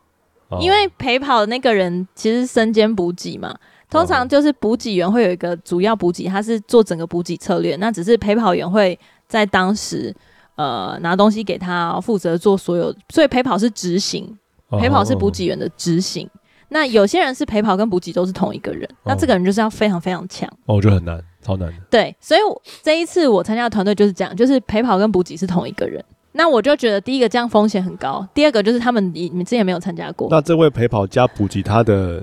[0.48, 3.56] 哦、因为陪跑的那个人其实身兼补给嘛。
[3.88, 7.76] 通常就是补给员会有一个主要补给，他是做整个补给策略。
[7.76, 10.14] 那只是陪跑员会在当时
[10.56, 12.92] 呃拿东西给他，负责做所有。
[13.10, 14.36] 所以陪跑是执行，
[14.72, 16.28] 陪跑是补给员的执行。
[16.68, 20.48] 那有些人是陪跑跟补给都是同一个人，那这个人就是要非常非常强。
[20.66, 21.74] 哦，我觉得很难，超难的。
[21.88, 22.40] 对，所以
[22.82, 26.04] 这一次我参加的团队就是这样，就是陪跑跟补给是同一个人。
[26.36, 30.28] 那我就觉得第一个这样风险很高，第二个就是他们你你之前没有参加过。
[30.30, 32.22] 那这位陪跑加补给他的。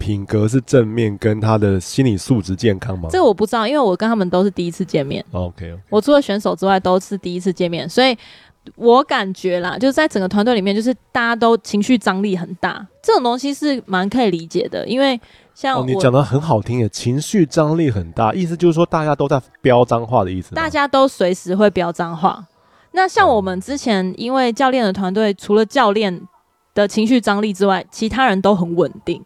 [0.00, 3.10] 品格是正面，跟他的心理素质健康吗？
[3.12, 5.22] 这个我不知道，因为我跟他们都是第一次见面。
[5.30, 5.78] OK，, okay.
[5.90, 8.16] 我除了选手之外都是第一次见面，所以
[8.76, 14.88] 我感觉啦，就是在整个团队里面，就是大家都情绪张力很大，这种东西是蛮可以理解的。
[14.88, 15.20] 因为
[15.54, 20.54] 像、哦、你讲的很好听耶，情绪张力很大，意思就是说大家都在飙脏话的意思。
[20.54, 22.42] 大家都随时会飙脏话。
[22.92, 26.20] 那像我们之前，因为教练的团队，除了教练
[26.74, 29.24] 的情绪张力之外，其他人都很稳定。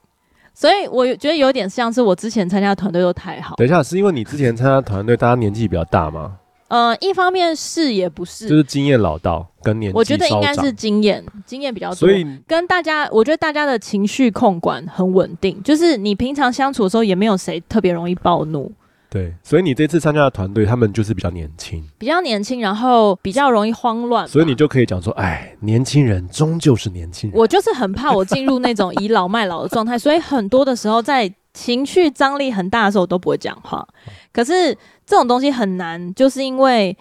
[0.53, 3.57] 所以我觉得有点像是我之前参加团队都太好。
[3.57, 6.37] 等一下，是因为你之前参加团队大家年纪比较大吗？
[6.69, 9.97] 呃，一方面是也不是，就是经验老道跟年纪。
[9.97, 11.95] 我觉得应该是经验，经验比较多。
[11.95, 18.73] 所以跟大家，我觉得大家的情绪控管很稳定，就是你平常相处的时候也没有谁特别容易暴怒。
[19.15, 27.39] 对，所以你这次参加的团队，他们就是比较年轻，比较年轻，然后比较容易慌乱，所以你就可以讲说，哎，年轻人终究是年轻人。
[27.39, 33.87] 我就是很怕我进入那种倚老卖老的状态，所以很多的时候在情绪张力很大的时候，我都不会讲话。
[34.33, 34.75] 可是
[35.07, 36.99] 这种东西很难，就是因为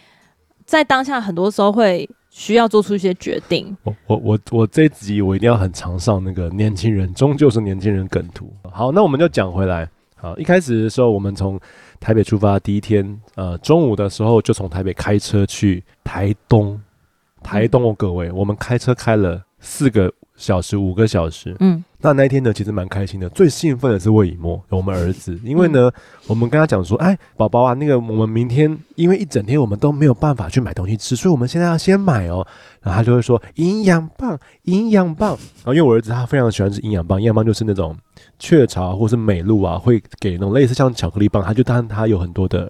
[0.67, 3.75] 在当下很多时候会需要做出一些决定。
[3.81, 8.53] 我我我我这一集我一定要很常上那个年轻人终究是年轻人梗图。
[8.71, 9.89] 好，那我们就讲回来。
[10.15, 11.59] 好，一开始的时候我们从
[12.03, 16.77] 台北出发第一天，呃，中午的时候就从台北开车去台东，
[17.41, 23.29] 台东哦，各位，我们开车开了四个小时，五个小时，嗯，那那一天呢，其实蛮开心的。
[23.29, 25.89] 最兴奋的是魏以沫，我们儿子，因为呢，
[26.27, 32.45] 我们跟他讲说，哎，宝宝啊，那个我们明天因为一整天我们都没有办法去买东西吃，所以我们现在要先买哦。
[32.81, 35.29] 然后他就会说营养棒，营养棒。
[35.29, 37.95] 然后因为我儿子他非常喜欢吃营养棒，营养棒就是那种。
[38.39, 42.69] 雀巢或是美露啊，会给那种类似像巧克力棒，他就当他有很多的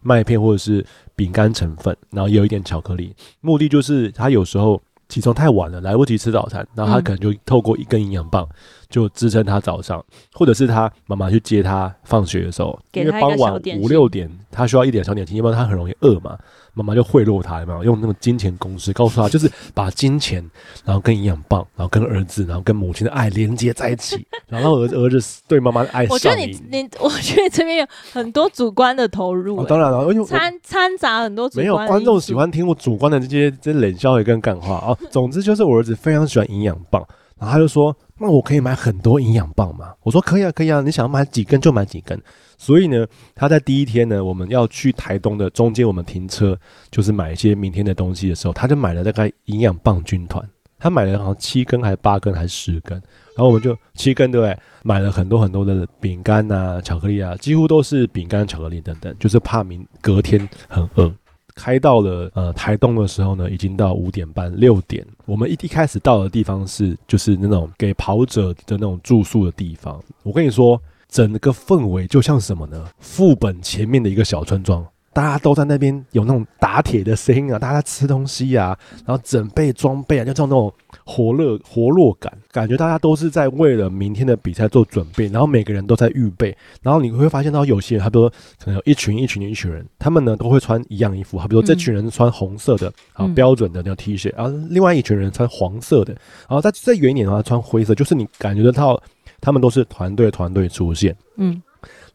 [0.00, 0.84] 麦片或者是
[1.16, 8.46] 饼干成分，然后也有一点巧克力，目的就是他有时候起床太晚了，来不及吃早餐，然后他可能就透过一根营养棒
[8.88, 16.36] 就支撑他早上，或者是他妈妈去接他放学的时候，因为傍晚五六点他需要一点小点心，要不然他很容易饿嘛。
[16.74, 20.48] 妈妈就贿赂他，有没有用那种金钱公式告诉他，就是把金钱，
[20.84, 26.06] 然后跟营养棒，然后跟儿子，然后跟母亲的爱连接在一起， 然后儿子儿子对妈妈的爱。
[26.08, 29.66] 我觉得你你，我觉得这边有很多主观的投入、欸哦。
[29.68, 31.64] 当然了，因为掺掺杂很多主观。
[31.64, 34.96] 没有观众喜欢听我主观的这些这些冷笑话跟干话啊。
[35.10, 37.04] 总之就是我儿子非常喜欢营养棒，
[37.40, 42.20] 然后他就说：“那我可以买很多营养棒吗？”我说：“可以啊，可以啊，你想买几根就买几根。”
[42.58, 46.58] 所以呢，他在第一天呢，我们要去台东的中间，我们停车
[46.90, 50.44] 就是买一些明天的东西的时候，他就买了大概营养棒军团，
[50.76, 53.00] 他买了好像七根还是八根还是十根，
[53.36, 54.58] 然后我们就七根对不对？
[54.82, 61.14] 买了很多很多的饼干啊、巧克力啊，几乎都是饼干、巧克力等等，就是怕明隔天很饿。
[61.58, 70.80] 开到了呃台东的时候呢，已经到五点半六点，我们一一开始到的地方是就是那种给跑者的那种住宿的地方，我跟你说。
[71.10, 72.84] 整个氛围就像什么呢？
[72.98, 74.86] 副本前面的一个小村庄，
[75.18, 80.72] 大家都在那边有那种打铁的声音啊，大家在吃东西啊，然后准备装备啊，就这种那种
[81.04, 96.12] 活络活络感，感觉大家都是在为了明天的比赛做准备，然后每个人都在预备，然后你会发现到有些人，他比如说可能有一群一群一群人，他们呢都会穿一样衣服，好比如说这群人穿红色的啊、嗯、标准的那个 T 恤，然后另外一群人穿黄色的，
[96.48, 99.02] 然后再再远一点的话穿灰色，就是你感觉得到。
[99.40, 101.62] 他们都是团队团队出现，嗯，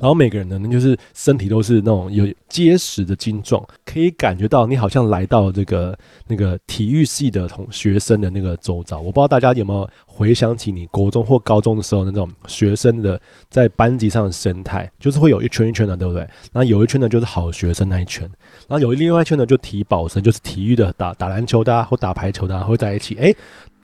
[0.04, 8.98] 然后每个人呢，就是身体都是那种有结实的精壮，可以感觉到你好像来到这个那个体育系的同学生的那个周遭。
[9.00, 13.18] 我不知道大家有没有回想起你国中或高中的时候那种学生的
[13.50, 16.20] 在班级上的生态，就是会有一圈一圈的，对不对？
[16.52, 18.30] 然后有一圈呢就是好学生那一圈，
[18.68, 23.16] 然后有另外一圈呢就体保生，就是体育的打打篮球的啊，或打排球的啊，会在一起。
[23.16, 23.34] 诶，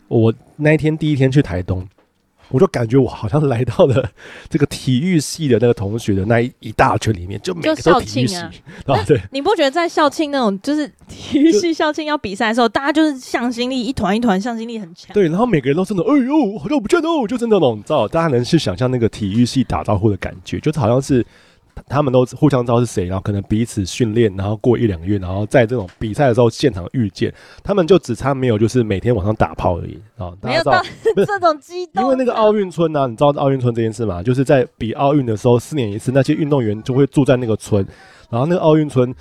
[0.10, 1.88] 我那一天第一天去台东。
[2.50, 4.10] 我就感觉我好像来到了
[4.50, 8.52] 这个体育系的那个同学的那一一大圈里面，就每个都体育系啊。
[9.08, 15.14] 对，你不觉得在校庆那种就是体育系校庆要比赛的时候，大家就是向心力一团一团，向心力很强。
[15.14, 21.26] 对，然后每个人都真的，哎呦，好像不见哦，就是那种，你知道，大家能去想象那个体育系打招呼的感觉，就是好像是。
[21.88, 30.32] 他们都互相知道是谁，然后可能彼此训练，然后过一两个月，然后在这种比赛的时候现场遇见，他们就只差没有就是每天晚上打炮而已啊！
[30.42, 30.82] 没有到
[31.15, 34.22] 这种激动，因为那个奥运村呢、啊，你知道奥运村这件事吗？
[34.24, 37.86] 就是在比奥运的时候，四年一次，那些运动员就会住在那个村，
[38.30, 39.13] 然后那个奥运村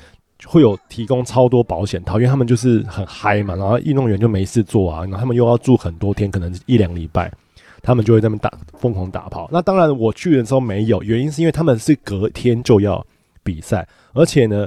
[0.47, 7.33] 会有提供超多保险套，因为他们就是很嗨嘛，然后运动员就没事做啊，然后他们又要住很多天，可能一两礼拜。
[7.83, 9.49] 他们就会在那边打疯狂打炮。
[9.53, 13.05] 那当然，我去的时候没有，原因是因为他们是隔天就要
[13.43, 14.67] 比赛，而且呢，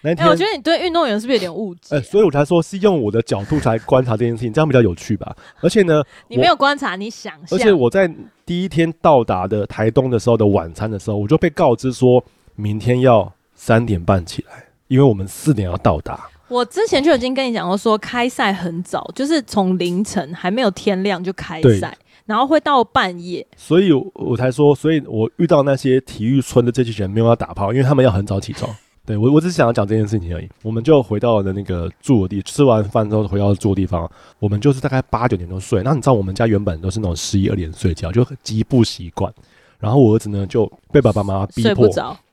[0.00, 1.96] 那天、欸、我觉得你对运动员是不是有点误解？
[1.96, 5.34] 哎、欸，所以我才说是用我的角度来观察这件事情，这样比较有趣吧。
[5.60, 7.58] 而且呢，你没有观察，你想象。
[7.58, 8.12] 而且我在
[8.44, 12.24] 第一天到达的台东的时候的晚餐的时候，我就被告知说
[12.56, 16.28] 明天要三点半起来，因为我们四点要到达。
[16.48, 21.96] 我之前就已经跟你讲过，说开赛很早，就是从凌晨还没有天亮就开赛。
[22.26, 28.74] 然后会到半夜，所以我才说，所以我遇到那些体育村的这些人没有要打炮，因为他们要很早起床。
[29.04, 30.48] 对，我，我只是想要讲这件事情而已。
[30.62, 34.08] 我们就回到了那个住的地，吃完饭之后回到住的地方，
[34.38, 35.82] 我们就是大概八九点钟睡。
[35.82, 39.32] 那你知道我们家原本都是那种十一二点睡觉，就极不习惯。
[39.80, 41.88] 然后我儿子呢就被爸爸妈妈逼迫，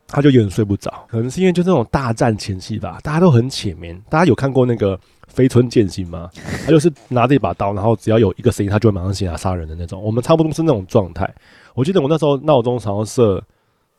[0.08, 4.00] 他就有点睡不着，可能是因为就这种大战前夕吧，大家都很浅眠。
[4.08, 5.00] 大家有看过那个？
[5.40, 6.30] 飞村剑心吗？
[6.66, 10.04] 他就是拿着一把刀，然后只要有一个声音，他就会马上起来杀人的那种。
[10.04, 11.34] 我们差不多是那种状态。
[11.74, 13.42] 我记得我那时候闹钟常常设，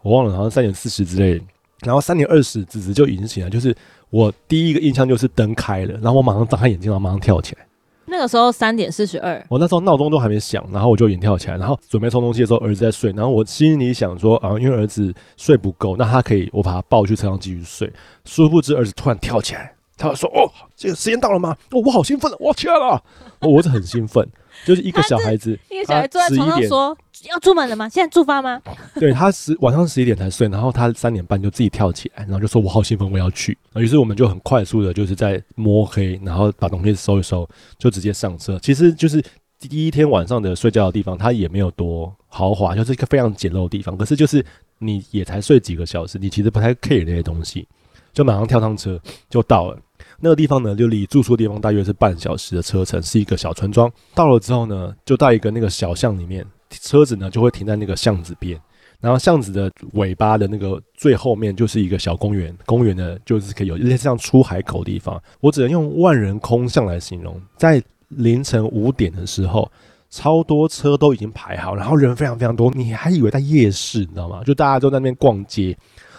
[0.02, 1.40] 我忘了，好像三点四十之类。
[1.80, 3.48] 然后三点二十，子子就已经醒来。
[3.48, 3.74] 就是
[4.10, 7.66] 我第一个印象就是灯开了，然后我马上张开眼睛，然后马上跳起来。
[8.04, 17.90] 那个时候三点四十二，我那时候闹钟都还没响，然后我就已经跳起来，然后准备冲东西的时候，儿子在睡，然后我心里想说啊，因为儿子睡不够，那他可以我把他抱去车上继续睡。
[18.24, 19.72] 殊不知儿子突然跳起来。
[20.00, 21.54] 他说：“哦，这个时间到了吗？
[21.70, 22.36] 哦，我好兴奋啊！
[22.40, 23.02] 我起来了，
[23.40, 24.26] 哦，我是很兴奋，
[24.64, 26.96] 就是一个小孩子，一个小孩坐在床上说
[27.28, 27.86] 要出门了吗？
[27.86, 28.60] 现在出发吗？
[28.94, 33.56] 对，他十晚上十一点才睡，然后他三点半就自己跳起来，然后就说我好兴奋，我要去。
[33.74, 37.46] 于是我们就很快速的，就是在摸黑，然后把东西收一收，
[37.78, 38.58] 就直接上车。
[38.60, 39.22] 其实就是
[39.58, 43.94] 第一天晚上的睡觉的地方，它也没有多豪华，就是一个非常简陋的地方。
[43.96, 44.42] 可是就是
[44.78, 47.68] 你也才睡几个小时，你其实不太 care 那些东西，
[48.14, 49.78] 就马上跳上车就到了。”
[50.20, 53.90] 那个地方呢，就离住宿的地方大约是半小时的车程，是一个小村庄。
[54.14, 58.60] 到了之后呢，就到一个那个小巷里面，车子呢就会停在那个巷子边，
[59.00, 65.20] 然后巷子的尾巴的那个最后面就是一个小公园，公园呢就是可以有一些像出海口的地方。
[65.40, 69.70] 我只能用万人空巷来形容，在凌晨五点的时候，
[70.10, 74.42] 超多车都已经排好，然后人非常非常多，你还以为在夜市，你知道吗？
[74.44, 75.76] 就大家都在那边逛街。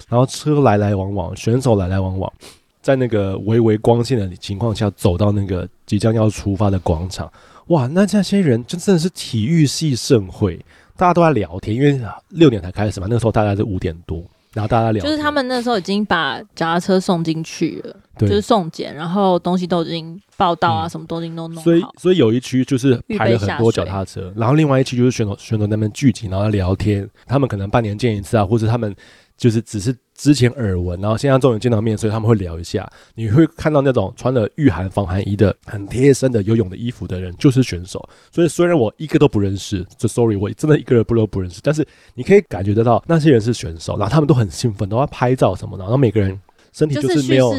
[0.08, 2.34] 然后车来来往往，选手来来往往，
[2.82, 7.32] 在那个微微光线的情况下走到那个即将要出发的广场，
[7.68, 10.60] 哇，那这些人就真的是体育系盛会，
[10.98, 14.24] 大家都在聊天，因为六点才开始嘛，那个时候大概是五点多。
[14.54, 21.62] 然后大家聊，就是他们那时候已经把脚踏车送进去了，就是送检，然后东西都已经报到啊，嗯、什么东西都弄好。
[21.62, 27.10] 所以，所以有一区就是排了很多脚踏车，然后另外一区就是选手选手那边聚集，然后聊天。
[27.26, 28.94] 他们可能半年见一次啊，或者他们。
[29.38, 29.92] 就是只是
[30.22, 32.88] 之前耳闻，然后现在终于见到面，所以他们会聊一下。
[33.16, 38.08] 你会看到那种穿着御寒防寒衣的、很贴身的游泳的衣服的人，就是选手。
[38.32, 41.60] 所以虽然我一个都不认识，就 sorry，我真的一个人不都不认识。
[41.64, 46.40] 但是你可以感觉得到那些人是选手，然后他们都很兴奋，都要拍照什么的，然后每个人。
[46.74, 47.54] 身体就是没有，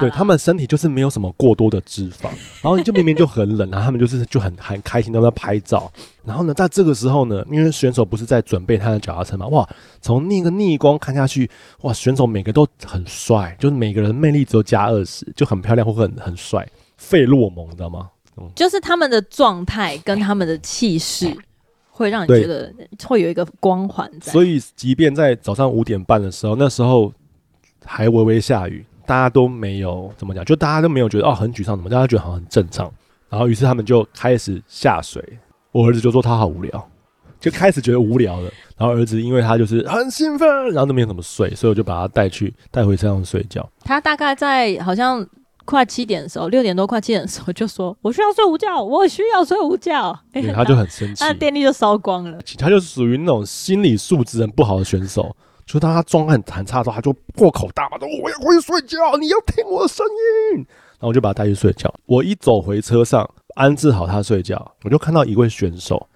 [0.00, 2.28] 对他们身体就是没有什么过多的脂肪，
[2.62, 5.92] 然后你就明明就很冷，然后他们就是就很很开心都在拍照，
[6.24, 9.68] 然后呢，在这个时候呢，因为选手不是在准备他的脚踏车嘛，哇，
[10.00, 11.50] 从那个逆光看下去，
[11.82, 18.08] 哇，选手每个都很帅，就是每个人魅力只有加二十，就很漂亮或很很帅，费洛蒙，你知道吗？
[18.38, 21.30] 嗯，就是他们的状态跟他们的气势，
[21.90, 22.72] 会让你觉得
[23.06, 24.32] 会有一个光环在。
[24.32, 27.12] 所以，即便在早上五点半的时候，那时候。
[27.84, 31.90] 还微微下雨，大家都没有怎么讲，就大家都没有觉得哦很沮丧，怎么？
[31.90, 32.90] 大家觉得好像很正常。
[33.28, 35.22] 然后于是他们就开始下水，
[35.72, 36.90] 我儿子就说他好无聊，
[37.40, 38.50] 就开始觉得无聊了。
[38.76, 43.68] 然后儿子因为他就是很兴奋，然后都没有怎么睡，所以我就把他带去带回车上睡觉。
[43.80, 45.26] 他大概在好像
[45.64, 50.10] 快七点的时候，六点多快七点的时候就说：“我需要睡午觉，我需要睡午觉。
[50.34, 52.38] 欸”对， 他就很生气，他的电力就烧光了。
[52.58, 55.34] 他就属于那种心理素质很不好的选手。
[55.66, 60.04] 就当他状态很很差的时候，他就破口大骂说：“我要回去睡觉，你要听我的声
[60.54, 60.58] 音。”
[61.00, 61.92] 然后我就把他带去睡觉。
[62.06, 66.06] 我一走回车上，安置好他睡觉，我就看到一位选手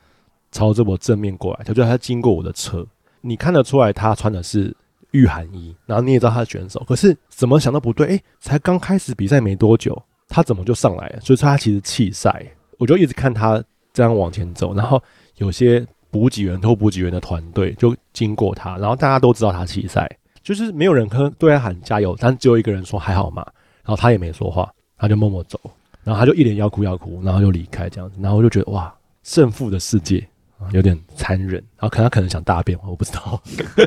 [0.52, 1.64] 朝着我正面过来。
[1.64, 2.86] 他就他经过我的车，
[3.22, 4.74] 你看得出来他穿的是
[5.12, 6.82] 御寒衣，然后你也知道他是选手。
[6.86, 11.20] 可是怎么想都不对，诶，才刚开始比赛没多久，他怎么就上来了？
[11.20, 12.46] 所以说他其实弃赛。
[12.78, 15.02] 我就一直看他这样往前走，然后
[15.36, 15.86] 有些。
[16.10, 20.10] 补给员、偷补给员的团队就经过他，然后大家都知道他弃赛，
[20.42, 23.42] 就是没有人可对他喊加油，但只有一个人说还好嘛，
[23.84, 25.60] 然后他也没说话，他就默默走，
[26.02, 28.92] 然后他就一脸要哭要哭，然后就离开这样子，然后我就觉得哇，
[29.22, 30.26] 胜负的世界
[30.72, 33.40] 有点残忍，然后可能他可能想大便，我不知道，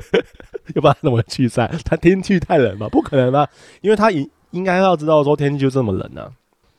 [0.76, 1.72] 要不然怎么弃赛？
[1.84, 2.88] 他天气太冷嘛？
[2.90, 3.48] 不可能吧？
[3.82, 6.30] 因为他应应该要知道说天气就这么冷啊。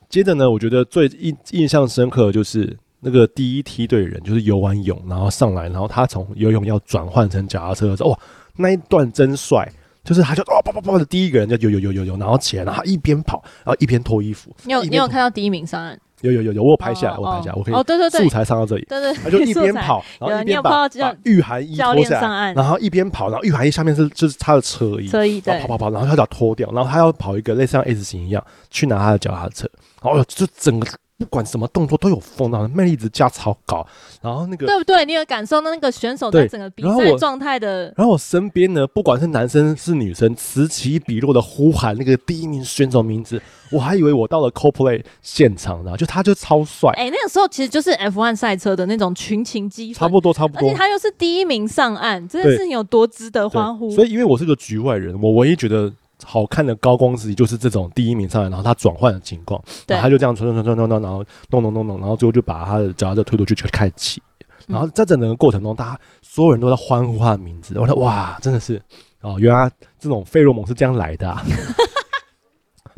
[0.08, 2.78] 接着呢，我觉得最印印象深刻的就是。
[3.04, 8.18] 那个第一梯队人就是游完泳，然后上来，然后他从游泳要转换成脚踏车的时候，哇，
[8.56, 9.68] 那一段真帅！
[10.04, 14.54] 就是他就哦，啪啪啪的第一个人就游游游游游，然后起来，然后一边跑，然后一边脱衣服。
[14.64, 15.98] 你有你有看到第一名上岸？
[16.22, 17.74] 有有有有，我有拍下来，我拍下来，我可以。
[17.74, 18.84] 哦对对对，素材上到这里。
[18.88, 20.88] 对对，他就一边跑，然后一边把
[21.24, 29.68] 御寒衣脱下来，然后一边跑，然后御寒衣下面是就是他的车衣，车衣对，跑跑跑，然后他就要脱掉，然后他要跑一个类似像 S 型一样去拿他的脚踏车，
[30.02, 30.88] 然后就整个。
[31.22, 33.86] 不管什么动作都有风，然后魅力值加超高，
[34.20, 35.04] 然后那个对不对？
[35.06, 37.94] 你有感受到那个选手在整个比赛状态的然。
[37.98, 46.90] 然后我身边呢，不管是男生是女生，此起彼落的呼喊那个第一名选手名字，我还以为我到了 Coldplay 现场呢，就他就超帅。
[46.96, 50.68] 哎、欸，那个时候其实就是 F1 赛车的那种群情激愤，差不多差不多。
[50.68, 53.88] 而且他又是第一名上岸，这件事情有多值得欢呼？
[53.92, 55.92] 所以因为我是个局外人，我唯一觉得。
[56.24, 64.22] 好看的高光时期就是这种第一名上来，然后他转换的情况，然后他就这样冲冲冲冲冲，然后弄弄弄弄，然后最后就把他的脚踏车推出去，全开启。
[64.66, 67.78] 然后在整个过程中，大家所有人都在欢呼他的名字。
[67.78, 68.80] 我说哇，真的是
[69.20, 71.42] 哦，原来这种费洛蒙是这样来的啊。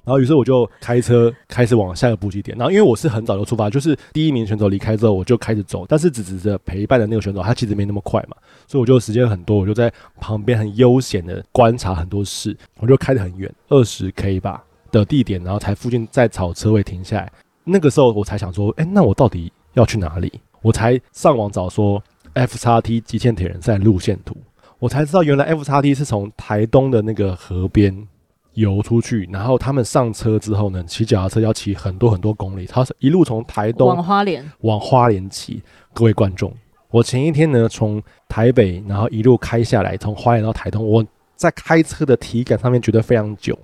[0.04, 2.56] 然后，于是我就开车开始往下一个补给点。
[2.58, 5.86] 然后，因为我是很早就出发，就是第一名选手离开之后，我就开始走。
[5.88, 8.36] 但是，只指着陪伴的那个选手，他其实没那么快嘛，
[8.66, 9.90] 所以我就时间很多，我就在
[10.20, 12.56] 旁边很悠闲的观察很多事。
[12.80, 17.32] 我就开得很远，二十 K 吧的地点，然后才附近在找车位停下来。
[17.64, 20.30] 那个时候我才想说，哎，那我到底要去哪里？
[20.60, 22.02] 我才上网找说
[22.34, 24.36] F 叉 T 极限铁人赛路线图，
[24.78, 28.06] 我才知道原来 F 叉 T 是从台东的那个河边。
[28.54, 35.62] 游出去，然后他们上车之后呢，骑脚踏车要骑很多很多公里，他是一路从台东往花莲往花莲骑。
[35.92, 36.52] 各位观众，
[36.90, 41.04] 我前一天呢从台北，然后一路开下来，从花莲到台东，我
[41.36, 43.58] 在开车的体感上面觉得非常久，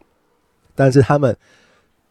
[0.74, 1.36] 但是他们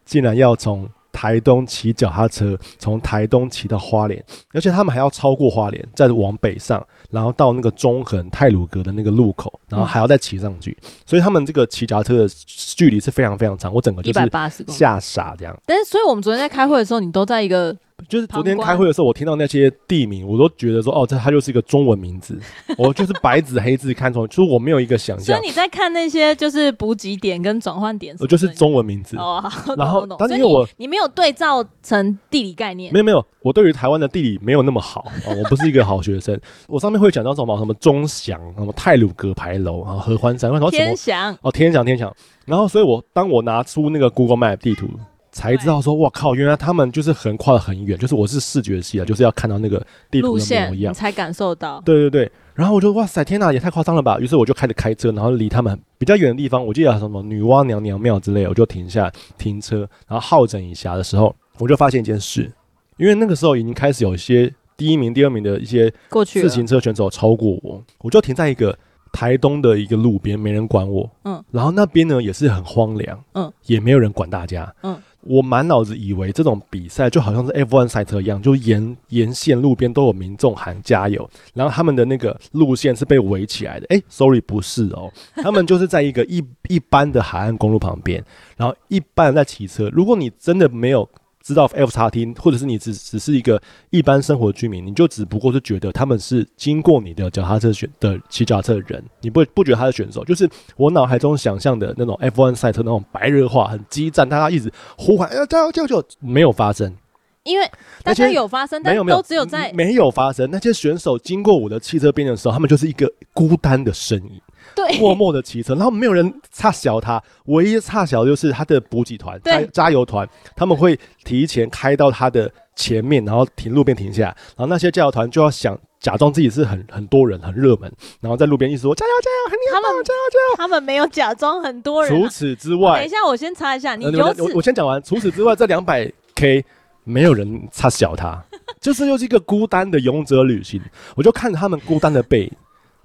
[0.05, 0.89] 竟然要从。
[1.11, 4.23] 台东骑脚踏车，从台东骑到花莲，
[4.53, 13.73] 而且他们还要超过花莲，再往北上，然后到那个中横泰鲁阁的那个路口，然后还要再骑上去，嗯、所以他们这个骑脚踏车的距离是非常非常长。
[13.73, 14.29] 我整个就是
[14.67, 15.57] 吓傻这样。
[15.65, 17.75] 但是，所以我们昨天在开会的时候，你都在一个
[18.07, 22.39] 就是昨天开会的时候，我听到那些地名，我都觉得说，哦，这它就是一个中文名字，
[22.77, 25.35] 我就是白纸黑字看出来，就是我没有一个想象。
[25.35, 29.17] 所以你在看那些就是补给点跟转换点，我就是中文名字。
[29.17, 29.43] 哦，
[29.77, 36.39] 然后，但是因为我你，你没有对照成地理概念，没有没有，我对于台湾的地理没有那么好啊，我不是一个好学生。
[36.67, 42.13] 我上面会讲到什么什么钟祥，什么泰鲁阁牌楼然后，合欢山，然后什么天祥哦，天祥天祥。
[42.45, 44.87] 然后，所以我当我拿出那个 Google Map 地图。
[45.31, 46.33] 才知道说，哇靠！
[46.33, 49.77] 原来他们就是横跨的很远，就是我是视觉系啊，就是要看到那个
[50.09, 51.79] 地图的模样，才感受到。
[51.85, 54.19] 对对对，然后我就哇塞，天哪，也太夸张了吧！
[54.19, 62.51] 于是我就开始开车，然后离他们比较远的地方，我记得什么女娲娘娘庙之类，我就停下停车，然后好整以暇的时候，我就发现一件事，
[62.97, 65.93] 因为那个时候已经开始有一些第一名、第二名的一些
[66.25, 68.75] 自行车选手超过我，我就停在一个。
[69.11, 71.09] 台东的一个路边，没人管我。
[71.23, 73.19] 嗯，然后那边呢也是很荒凉。
[73.33, 74.71] 嗯，也没有人管大家。
[74.83, 83.87] 嗯，我满脑子以为这种比赛就好像是 F1 赛车一样，就沿沿线路边都有民众喊加油，然后他们的那个路线是被围起来的。
[83.89, 85.11] 哎，sorry，不是哦，
[85.41, 88.23] 他们就是在一个一一般的海岸公路旁边，
[88.57, 89.89] 然后一般人在骑车。
[89.91, 91.09] 如果你真的没有。
[91.41, 100.23] 知道 F 叉 T，或者是你只只是一个一般生活居民，你就只不过是觉得他们是经过你的脚踏车选的骑脚踏车的人，你不不觉得他是选手。
[100.25, 106.95] 就是我脑海中想象的那种 F1 赛车那种白热化、很激战，大家一直呼喊“要加油加油”，就没有发生。
[107.43, 107.65] 因为
[108.03, 110.47] 大家有发生，但都只有在没有发生。
[110.51, 114.41] 那些选手经过我的汽车边的时候，他们就是一个孤单的身影。
[114.75, 127.91] 对，默默的骑车，然后没有人差小他，唯一差小的就是他的补给团、加加油团，他们会提前开到他的前面，然后停路边停下，然后那些加油团就要想假装自己是很很多人很热门，
[128.21, 132.21] 然后在路边一直说加油加油，很厉害，加油加油，他们没有假装很多人。
[132.21, 135.01] 除此之外，等一下我先查一下，你有我我先讲完。
[135.03, 136.63] 除此之外，这两百 K
[137.03, 138.41] 没有人差小他，
[138.79, 140.81] 就是又是一个孤单的勇者旅行。
[141.15, 142.51] 我就看着他们孤单的背影。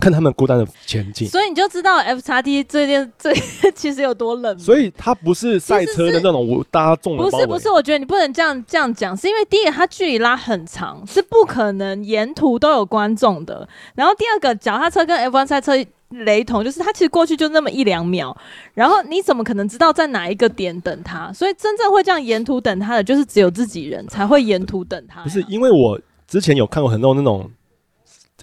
[0.00, 3.32] 看他们孤单的前进，所以你就知道 F 叉 T 这件这
[3.74, 4.58] 其实有多冷。
[4.58, 7.22] 所以它不是赛车的那种，我大家重的。
[7.22, 13.66] 不是不是，我觉得你不能这样这样讲，是因为第一个它距离拉很长，是不可能沿途都有观众的。
[13.94, 15.72] 然后第二个，脚踏车跟 F1 赛车
[16.10, 18.36] 雷同，就是它其实过去就那么一两秒，
[18.74, 21.32] 然后你怎么可能知道在哪一个点等他？
[21.32, 25.22] 所以真正会这样沿途等他的，就是只有自己人才会沿途等他。
[25.22, 27.50] 不是因为我之前有看过很多那种。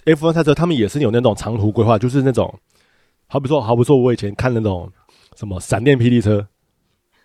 [0.04, 2.52] F1 赛车，他们也是有那种长途规划，就是那种，
[3.28, 4.90] 好比说，好比说，我以前看那种
[5.36, 6.46] 什么闪电霹雳车、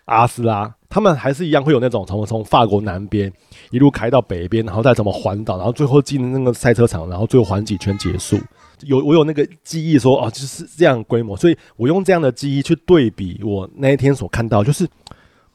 [0.04, 3.32] 阿斯拉，他们还是一样会有那种从从法国南边
[3.70, 8.38] 一路开到北边，然后再怎么环岛，然后最后进那个赛车场，然后最后环几圈结束。
[8.82, 14.88] 有我有那个记忆说，哦，就是这样规模，所以我用这样的记忆去对比我那一天所看到，就是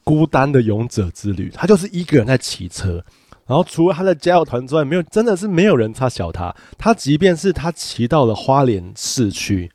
[0.04, 3.02] 孤单的勇者之旅，他就是一个人在骑车。
[3.46, 6.54] 然后除了他的加油团之外，没有，真的是没有人插小他。
[6.78, 9.70] 他即便是他骑到了花莲市区，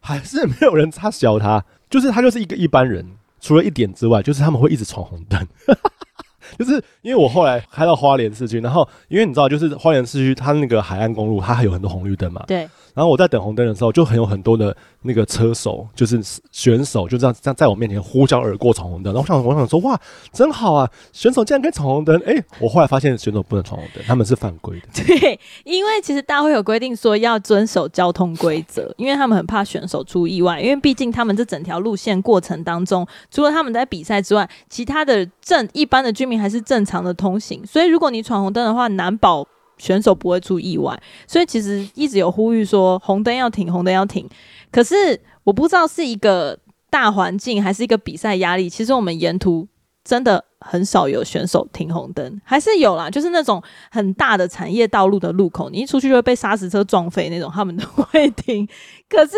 [0.00, 1.64] 还是没有人插小他。
[1.90, 3.04] 就是他就是一个一般人，
[3.40, 5.46] 除了一点之外，就是他们会一直闯红灯。
[6.58, 6.72] 就是
[7.02, 12.44] 因为我后来开到花莲市区，然后因为你知道，就是花莲市区它那个海岸公路，它还有很多红绿灯嘛。
[12.46, 12.68] 对。
[12.94, 16.20] 然后我在等红灯的时候，就很有很多的那个车手，就是
[16.52, 19.12] 选手，就这样这样在我面前呼啸而过闯红灯。
[19.12, 20.00] 然后我想，我想说，哇，
[20.32, 20.88] 真好啊！
[21.12, 22.16] 选手竟然可以闯红灯。
[22.24, 24.86] 哎，我后来发现选手不能闯红灯，他们是犯规的。
[25.04, 37.66] 对，因为其实大会有规定说要遵守交通规则，因为他们很怕选手出意外，因为毕竟他们这整条路线过程当中，除了他们在比赛之外，其他的正一般的居民还是正常的通行。
[37.66, 39.44] 所以如果你闯红灯的话，难保。
[39.78, 44.28] 选手不会出意外，所以其实一直有呼吁说红灯要停，红灯要停。
[44.70, 46.58] 可是我不知道是一个
[46.90, 48.68] 大环境还是一个比赛压力。
[48.68, 49.66] 其实我们沿途
[50.04, 58.68] 真的很少有选手停红灯，还是有啦，就是那种很大的产业道路的路口，你一出去就会被砂石车撞飞那种，他们都会停。
[59.10, 59.32] 可是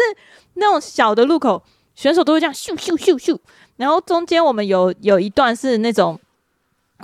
[0.55, 1.63] 那种小的路口，
[1.95, 3.39] 选手都会这样咻咻咻咻。
[3.77, 6.19] 然后中间我们有有一段是那种。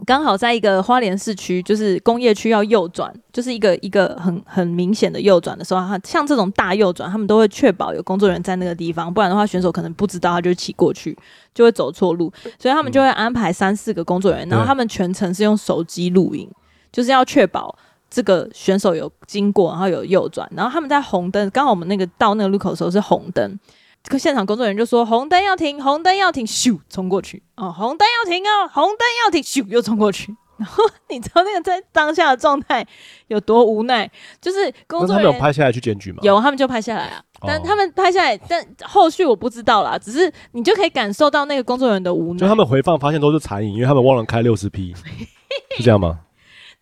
[0.07, 11.17] 刚好在一个花莲市区，就是工业区要右转，就是一个一个很很明显的右转的时候，像这种大右转，他们都会确保有工作人员在那个地方，不然的话选手可能不知道，他就骑过去
[11.55, 16.51] 就会走错路，所以他们就会安排三四个工作人员，然后他们全程是用手机录影，
[16.91, 17.77] 就是要确保
[18.11, 23.59] 这个选手有经过，然后有右转，然后他们在红灯，刚好我们那个到那个路口的时候是红灯。
[24.03, 27.73] 这个现场工作人员就说：“红灯要停，红灯要停，咻，冲过去哦！
[27.73, 30.35] 红灯要停哦，红灯要停，咻，又冲过去。
[30.59, 32.87] 然后你知道那个在当下的状态
[33.29, 34.09] 有多无奈？
[34.41, 36.19] 就是工作人员他们有拍下来去检举吗？
[36.23, 37.23] 有，他们就拍下来啊。
[37.45, 39.99] 但他们拍下来，但后续我不知道啦。
[39.99, 42.39] 只是你就可以感受到那个工作人员的无奈。
[42.41, 44.95] 就他们回放发现都是残影，因为他们忘了开六十 P，
[45.77, 46.21] 是这样吗？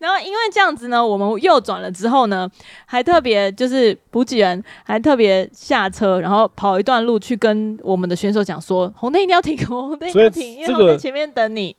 [0.01, 2.49] 然后因为这样子呢，我们右转了之后呢，
[2.85, 11.75] 还特别就是补给员还特别下车，然后跑一段路去跟我们的选手讲说：“红灯一定要停，红灯一定要停，因为我在前面等你。”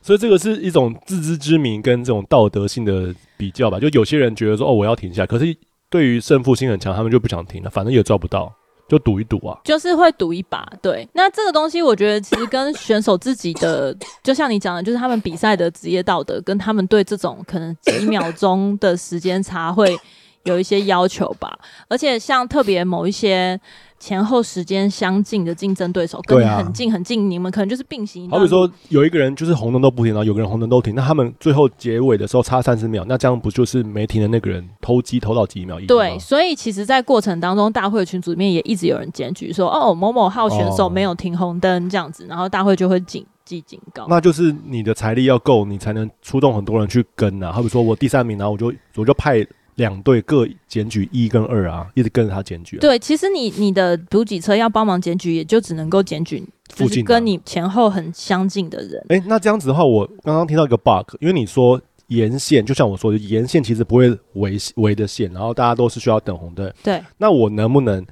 [0.00, 3.80] 所以这个是一种自知之明跟这种道德性的比较吧。
[3.80, 5.54] 就有些人觉得说：“哦，我要停下。”可是
[5.90, 8.54] 对于胜负心很强，他们就不想停了，反正也抓不到。
[8.88, 10.66] 就赌一赌啊，就是会赌一把。
[10.80, 19.96] 对，那这个东西我觉得其实跟选手自己的， 就像你讲的，就是他们比赛的职业道德，跟他们对这种可能几秒钟的时间差会
[20.44, 21.58] 有一些要求吧。
[21.88, 23.60] 而且像特别某一些。
[23.98, 28.30] 前后时间相近的竞争对手跟你很近很近，啊、你们可能就是并行。
[28.30, 35.80] 好比说，有一个人就是红灯都不停，然后有个人红灯都停，那他们最后结尾的时候差三十秒，那这样不就是没停的那个人偷鸡偷到几秒？
[35.86, 44.06] 对，所以其实，在过程当中，大会群组里面也一直有人检举说，哦，某某号选手没有停红灯这样子，然后大会就会警记警告。
[44.08, 47.50] 那就是你的财力要够，你才能出动很多人去跟啊。
[47.50, 49.44] 好比说我第三名，然后我就我就派。
[49.78, 52.80] 两队各检举一跟二啊，一直跟着他检举、啊。
[52.80, 59.00] 对，其实你你的补给车要帮忙检举，也就只能够检举附近跟你前后很相近的人。
[59.08, 66.70] 哎、欸，那这样子的话，我刚刚听到一个 bug，因为你说沿线，就像我说的，沿线其实不会围围的线，然后大家都是需要等红灯。
[66.82, 67.00] 对。
[67.16, 68.04] 那我能不能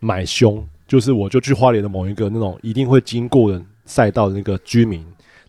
[0.00, 0.62] 买凶？
[0.86, 5.00] 就是我就去花莲的某一个那种一定会经过的赛道的那个居民，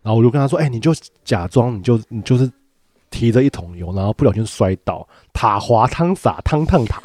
[0.02, 0.94] 然后我就跟他说：“哎、欸，你就
[1.26, 2.50] 假装你就你就是。”
[3.16, 7.02] 提着一桶油，然后不小心摔倒，塔滑汤洒汤烫塔，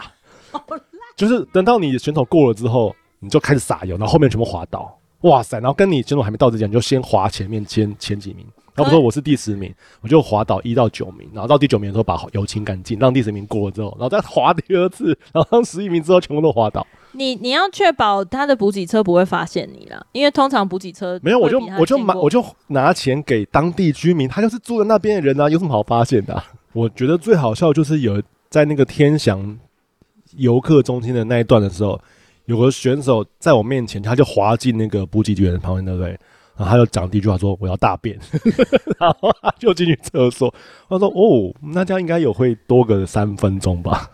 [1.15, 5.61] 就是等到你选手过了之后，你就开始撒油，然后后面全部滑倒，哇塞！
[5.61, 8.45] 然后跟你选手还没到之前，你就先滑前面前前几名。
[8.75, 16.85] 然后不说我是第十名， 我就滑倒一到九名，然后到第九名的时候把油清干净，让第十名过了之后，然后再滑第二次，然后当十一名之后全部都滑倒。
[17.13, 26.45] 你你要确保他的补给车不会发现你啦，因为通常补给车没有，我就我就买我就拿钱给当地居民，他就是住在那边的人啊，有什么好发现的啊？
[26.73, 29.59] 我觉得最好笑就是有在那个天祥
[30.37, 32.01] 游客中心的那一段的时候，
[32.47, 36.19] 有个选手在我面前，他就滑进那个补给员旁边，对不对？
[36.57, 38.19] 然后他就讲第一句话说：“我要大便。”
[39.01, 40.53] 然后他就进去厕所。
[40.91, 44.11] 他说：“哦，那这样应该有会多个三分钟吧。”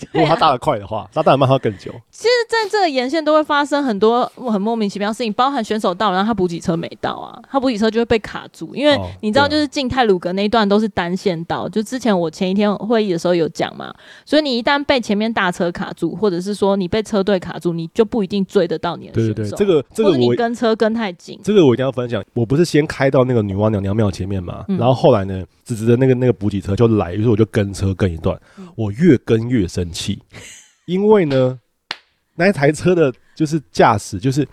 [0.12, 1.92] 如果他大得快的话，他当然慢他更久。
[2.10, 8.74] 其实，在这个沿线都会发生很多很莫名其妙的事情，包含选手到，然后他补给车没到啊，他补给车就会被卡住。
[8.74, 13.92] 因为你知道，就是进太鲁格那一段都是单线道，就之前我前一天会议的时候有讲嘛，
[14.24, 19.34] 所以你一旦被前面大车卡住，或者是说你被车队卡住，你就不一定追得到你的选手。
[19.34, 22.22] 对对对，这个这个我你跟车跟太紧，这个我一定要分享。
[22.34, 28.38] 我不是先开到那个女娲娘娘庙前面嘛，嗯、然后后来呢，直直的那个那个补给车就来，于是我就跟车跟一段，
[28.76, 30.22] 我越跟越气。
[30.86, 31.58] 因为呢，
[32.34, 34.46] 那一台车的就是驾驶，就是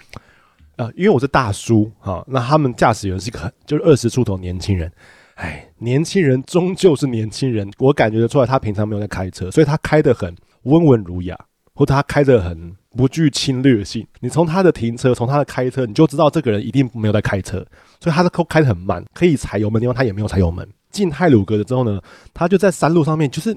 [0.75, 4.91] 啊、因为我是大叔哈，那他们驾驶员是个很就是二十出头年轻人，
[5.35, 11.37] 哎，年轻人终究是年轻人，我感觉得出来他平常没有在开车，所以他开得很温文儒雅，
[11.75, 14.05] 或者他开得很不具侵略性。
[14.19, 17.63] 你从他的停车，从他的开车，你就知道这个人一定没有在开车，
[17.99, 20.67] 所以他的开开得很慢，可以踩油门的地方他也没有踩油门。
[20.89, 22.01] 进泰鲁阁了之后呢，
[22.33, 23.55] 他就在山路上面，就是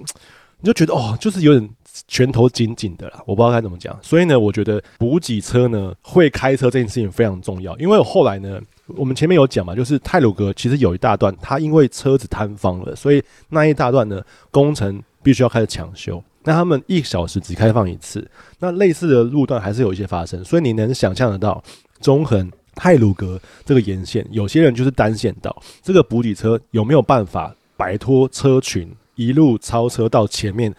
[0.60, 1.68] 你就觉得哦，就是有点。
[2.08, 3.98] 拳头紧紧的啦，我不知道该怎么讲。
[4.02, 7.74] 所以呢，我觉得补给车呢会开车这件事情非常重要。
[7.78, 16.22] 因为我后来呢，我们前面有讲嘛，就是泰鲁阁其实有一大段，它因为车子坍方了，所以那一大段呢工程必须要开始抢修。
[16.44, 20.44] 那他们一小时只开放一次，那类似的路段还是有一些发生。
[20.44, 21.64] 所以你能想象得到，
[22.02, 28.86] 中横泰鲁阁这个沿线，有些人就是单线道，这个补给车有没有办法摆脱车群，
[29.16, 30.72] 一路超车到前面？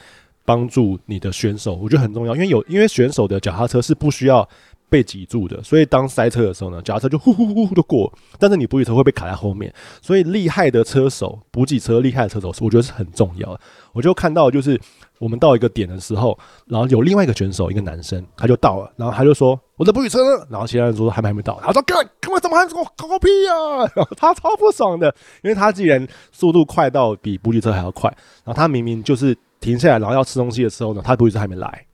[0.46, 4.48] 帮助你的选手，我觉得很重要，因为有因为选手的脚踏车是不需要
[4.90, 13.60] 被挤住的，所以当塞车的时候呢，脚踏车就呼呼呼呼的过，但是你补给车会被卡在后面，所以厉害的车手，补给车厉害的车手，我觉得是很重要的。
[13.94, 14.80] 我就看到就是
[15.20, 20.46] 我们到一个点的时候，然后有另外一个选手，一个男生，他就到了，然后他就说我的补给车呢？
[20.50, 23.86] 然后其他人说还没还没到，他说哥，哥们怎么还说搞个屁啊？
[24.16, 25.14] 他超不爽的，
[25.44, 28.10] 因为他既然速度快到比补给车还要快，
[28.44, 29.38] 然后他明明就是。
[29.60, 31.87] 停下来，然后要吃东西的时候呢，他补给车还没来。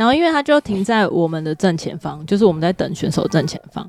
[0.00, 3.86] 然后因为他就停在我们的正前方，就是我们在等选手正前方，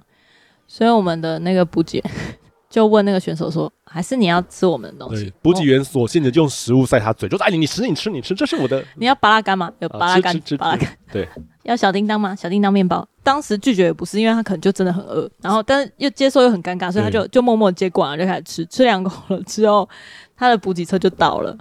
[0.68, 2.04] 所以我们的那个补给
[2.70, 9.72] 就问那个选手说：“还是你要吃我们的东西？”补给员索性的就用食物塞他嘴，就说：“哎，你你吃你吃你吃，这是我的。”你要巴拉干吗？
[9.80, 10.90] 有巴拉干，巴拉干。
[11.14, 11.26] 对，
[11.64, 12.36] 要小叮当吗？
[12.36, 13.08] 小叮当面包。
[13.24, 19.88] 当时拒绝也不是，因为他可能就真的很饿，然后但是又接受又很尴尬，所以他就就默默接过来就开始吃，吃两口了之后，
[20.36, 21.58] 他的补给车就到了。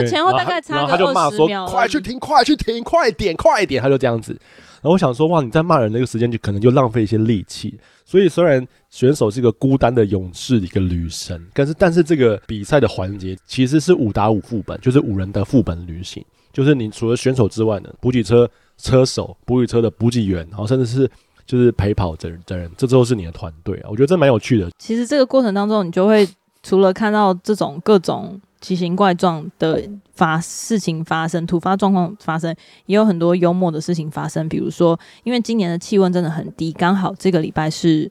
[0.00, 4.32] 就前后大概差个二十秒，快去停，快去停，快点，快点，他就这样子。
[4.80, 7.78] 然后我想说，哇，你在骂人那个时间就可能就浪费一些力气。
[8.04, 16.24] 所以虽然选手是一个孤单的勇士一个女神，但是但是这个比赛的环节其实是五打五副本，就是五人的副本旅行。
[16.52, 21.08] 就是你除了选手之外呢，补给车车手、补给车的补给员，然后甚至是
[21.46, 23.86] 就是陪跑的人的人，这都是你的团队啊。
[23.88, 24.68] 我觉得这蛮有趣的。
[24.78, 26.28] 其实这个过程当中，你就会
[26.62, 32.56] 除了看到这种各种奇形怪状的发事情发生、突发状况发生，
[32.86, 34.48] 也有很多幽默的事情发生。
[34.48, 38.10] 比如说，因为今年的气温真的很低，刚好这个礼拜是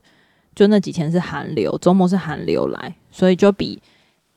[0.54, 3.82] 就那几天是寒流，周末是寒流来，所以就比。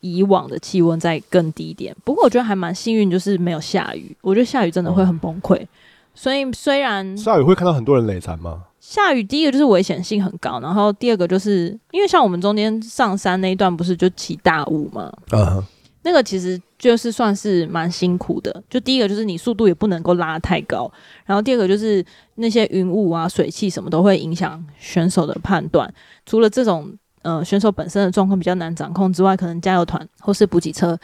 [0.07, 4.15] 以往的气温再更低一点，不过我觉得还蛮幸运，就是没有下雨。
[4.21, 5.69] 我觉得下雨真的会很崩溃，嗯、
[6.15, 8.65] 所以虽然下雨会看到很多人累残吗？
[8.79, 15.11] 下雨第一个就是危险性很高，然后第二个就是因为像我们中间上山那一段不是就起大雾吗？
[15.33, 15.65] 嗯，
[16.05, 18.63] 那个其实就是算是蛮辛苦的。
[18.71, 20.89] 就第一个就是你速度也不能够拉太高，
[21.27, 22.05] 然后第二个就是
[22.37, 25.93] 那些云雾啊、水汽什么都会影响选手的判断。
[26.25, 26.97] 除了这种。
[27.25, 30.95] 呃，选手本身的状况比较难掌控之外，可能加油团或是补给车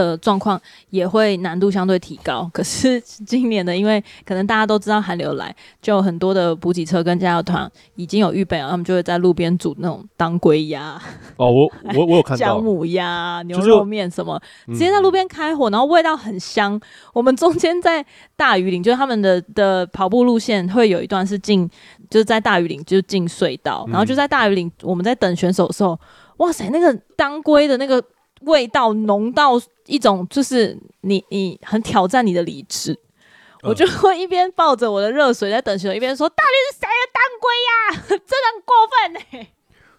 [0.00, 2.48] 的状况也会难度相对提高。
[2.52, 11.00] 可是今年的，因为可能大家都知道寒流来，就有很多的补给车跟加油团已经有预备了，他们就会在路边煮那种当归鸭。
[11.36, 16.78] 哦，我我我有看到姜母鸭、牛肉面什么，直接在路边开火，然后味道很香。
[17.12, 18.04] 我们中间在
[18.36, 21.70] 大禹岭，就是他们的的跑步路线会有一段是进。
[22.10, 25.98] 就是在大禹岭就进隧道，然后就在大禹岭，我们在等选手的时候，
[26.36, 28.00] 哇塞，那个当归的那个
[28.42, 38.04] 味道浓到一种，就是你你很挑战你的理智，嗯、我就会一边抱着我的热水在等选手，一边说：“到底是谁的当归呀？
[38.08, 39.48] 真 的很过分呢、欸。”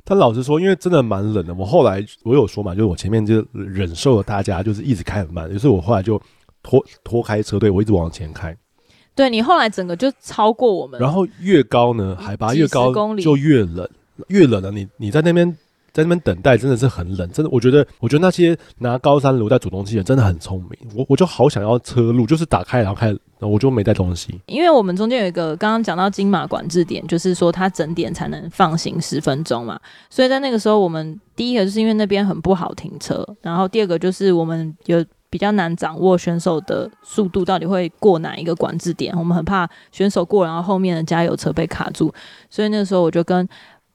[0.07, 6.21] 但老实说，因为真的蛮冷的，我后来我有说嘛，就是我前面就忍受了大家就是一直开很慢，于是我后来就
[6.61, 8.55] 拖拖开车队，我一直往前开。
[9.15, 13.89] 对，你后来整个就超过我们，然后越高呢，海拔越高就越冷，
[14.27, 14.69] 越冷了。
[14.71, 15.57] 你你在那边
[15.95, 17.31] 在那边等待，真的是很冷。
[17.31, 20.91] 真的，我觉得，我觉得那些拿高山炉在主动器的真的很聪明。
[20.93, 24.37] 我我就好想要车路，就是打开然后开，然后我就没带东西。
[24.47, 29.79] 因为我们中间有一个刚刚讲到金马管制点，就是说它整点才能放行十分钟嘛。
[30.09, 35.01] 所以在那个时候，我们第一个就是因为那边很不好停车，然后第二个就是我们有。
[35.27, 42.13] 比较难掌握选手的速度到底会过哪一个管制点，我们很怕选手过，然后后面的加油车被卡住，
[42.49, 43.45] 所以那个时候我就跟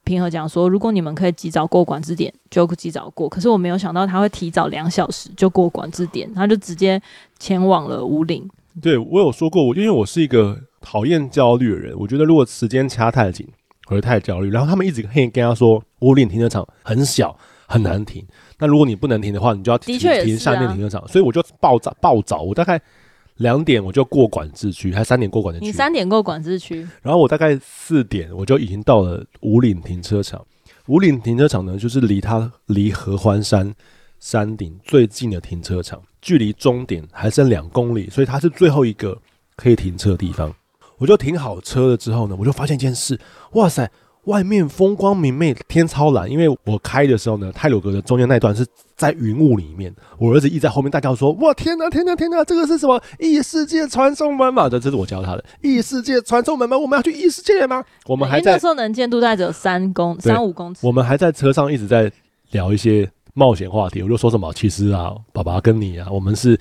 [0.03, 3.29] 平和讲说，如果你们可以及早过管制点，就及早过。
[3.29, 7.01] 可是我没有想到他会提早两小时就过管制点，他就直接
[7.39, 8.49] 前往了五岭。
[8.81, 13.47] 对，我有说过，我因为我是一个讨厌焦虑的人，我觉得如果时间掐太紧，
[13.87, 14.49] 我会太焦虑。
[14.49, 17.37] 然后他们一直可以跟他说，五岭停车场很小。
[17.67, 18.21] 很难停，
[18.59, 21.07] 那如果你不能停的话，你就要停停下面停车场。
[21.07, 22.77] 所以我就暴躁暴躁，我大概
[23.37, 25.65] 两点我就过管制区，还三点过管制区。
[25.65, 30.45] 你三点过管制区，然后我大概四点我就已经到了五岭停车场。
[30.87, 33.73] 五岭停车场呢，就是离它离合欢山
[34.19, 39.17] 山顶最近的停车场，距离终点还剩两公里，所以它是最后一个
[39.55, 40.53] 可以停车的地方。
[40.97, 43.19] 我就停好车了之后呢，我就发现一件事，
[43.53, 43.89] 哇塞！
[44.25, 46.29] 外面风光明媚，天超蓝。
[46.29, 48.65] 因为我开的时候呢，泰鲁格的中间那段是
[48.95, 49.93] 在云雾里面。
[50.17, 52.43] 我儿子一直在后面大叫说：“哇，天哪，天哪，天哪！
[52.43, 56.77] 这个是什么异世界传送门吗？”这这是我教他的异世界传送门吗？
[56.77, 57.83] 我们要去异世界吗？
[58.05, 58.53] 我们还在。
[58.53, 60.85] 那时候能见度大概只有三公三五公尺。
[60.85, 62.11] 我们还在车上一直在
[62.51, 64.03] 聊一些冒险话题。
[64.03, 66.59] 我就说什么，其实啊，爸爸跟你啊，我们是。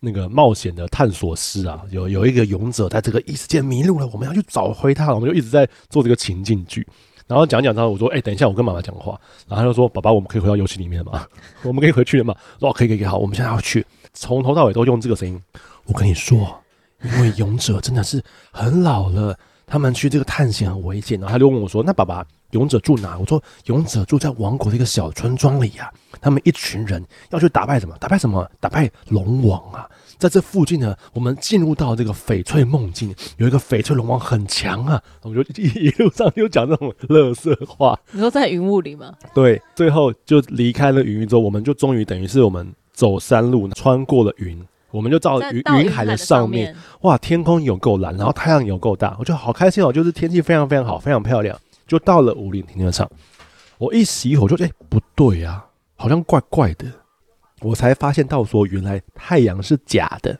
[0.00, 5.14] 那个冒险的探索师啊，有有一个勇者在这个异世界迷路了，我们要去找回他。
[5.14, 6.86] 我们就一直在做这个情境剧，
[7.26, 11.26] 然后讲讲他，我说：“哎、等一下，我跟妈妈讲话。”然后他就说：“爸爸，我们可以回到游戏里面吗？
[11.62, 13.06] 我们可以回去了吗？”说：“可以，可以，可以。
[13.06, 13.84] 好，我们现在要去。”
[14.14, 15.40] 从头到尾都用这个声音。
[15.84, 16.60] 我跟你说，
[17.02, 19.38] 因为勇者真的是很老了，
[19.70, 21.18] 他们去这个探险很危险。
[21.18, 26.20] 然后他就问我说：“那爸爸，勇者住哪？”我说：“勇者住在王国的一个小村庄里呀、啊。
[26.20, 27.96] 他们一群人要去打败什么？
[27.98, 28.46] 打败什么？
[28.58, 37.98] 打败龙王啊！”在这附近呢，我们进入到这个翡翠梦境，有一个翡翠龙王很强啊，我们就一一路上就讲这种乐色话。
[38.10, 39.14] 你说在云雾里吗？
[39.32, 46.74] 对，最后就离开了云之后，我们就终于等于是我们走山路，穿过了云，我们就到云云海的上面。
[47.02, 51.58] 哇，天空有够蓝，然后太阳有够大，我就好开心哦，就是天气非常非常好，非常漂亮。
[51.86, 53.10] 就到了五岭停车场，
[53.78, 55.66] 我一洗口就哎、欸、不对呀、啊，
[55.96, 56.86] 好像怪怪的。
[57.62, 60.38] 我才发现到说，原来太阳是假的。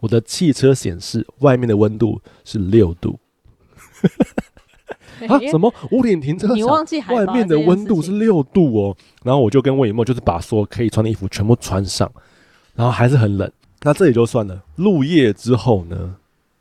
[0.00, 3.18] 我的汽车显示外面的温度是六度。
[5.28, 5.38] 啊？
[5.50, 5.72] 什么？
[5.90, 6.56] 五岭停车场
[7.14, 8.96] 外面的温度是六度哦。
[9.24, 12.10] 然后我就跟魏以沫，就是把所有可以穿的衣服全部穿上，
[12.74, 13.50] 然后还是很冷。
[13.82, 14.62] 那这也就算了。
[14.74, 16.16] 入夜之后呢，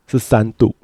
[0.08, 0.76] 是三度。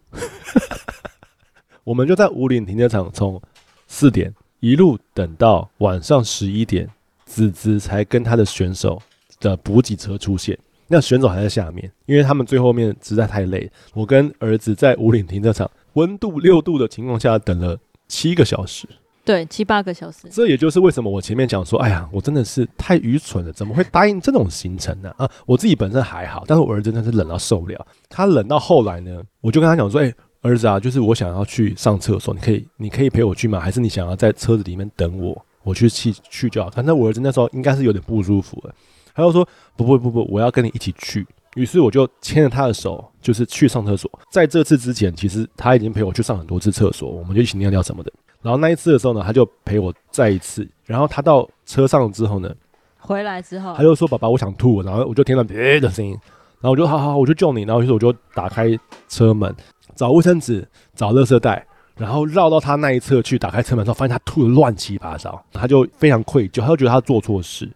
[1.84, 3.42] 我们就在五岭停车场从
[3.88, 6.90] 四点一路等到晚上十一点，
[7.26, 9.02] 子子才跟他的选手
[9.40, 10.58] 的补给车出现。
[10.88, 13.72] 那选手还在下面，因为他们最后面实在太累。
[13.94, 17.78] 我跟儿子在五岭停车场温度六度的情况下等了
[18.08, 18.88] 七个小时，
[19.24, 20.28] 对，七八个小时。
[20.32, 25.14] 这也就是为什么我前面讲说，哎呀，我真的是太愚蠢了，怎么会答应这种行程呢？
[25.18, 27.86] 啊，我自己本身还好，但是我儿子真的是冷到受不了。
[28.10, 33.60] 他冷到后来呢，我就跟他讲说，哎，儿子啊，就是我想要去上厕所，你可以，你可以陪我去吗？
[33.60, 36.70] 还是你想要在车子里面等我，我去去去就好。
[36.72, 38.74] 反正我儿子那时候应该是有点不舒服了。
[39.14, 41.28] 他就说不不不不，我要跟你一起去。
[41.56, 44.10] 于是我就牵着他的手，就是去上厕所。
[44.32, 48.12] 在这次之前，其实他已经陪我去上很多次厕所，我们就一起尿尿什么的。
[48.42, 50.68] 然后那一次的时候呢，他就陪我再一次。
[50.86, 52.54] 然后他到车上之后呢，
[53.00, 56.12] 回来之后，他就说：“爸爸，我想吐。”然后我就听到别的声音，
[56.60, 57.64] 然后我就好好，我就救你。
[57.64, 58.68] 然后于是我就打开
[59.08, 59.56] 车门，
[59.96, 61.66] 找卫生纸，找垃圾袋，
[61.96, 67.70] 然后绕到他那一侧去，打开车门之后，发现他吐得乱七八糟，他就非常愧疚，他就觉得他做错事。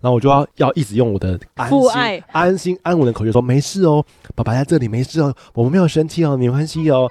[0.00, 4.02] 然后我就要要一直用我的安心、爱安心、安稳的口气说：“没事哦，
[4.34, 7.10] 爸爸在这里，没事哦，我们没有生气哦，没关系哦。”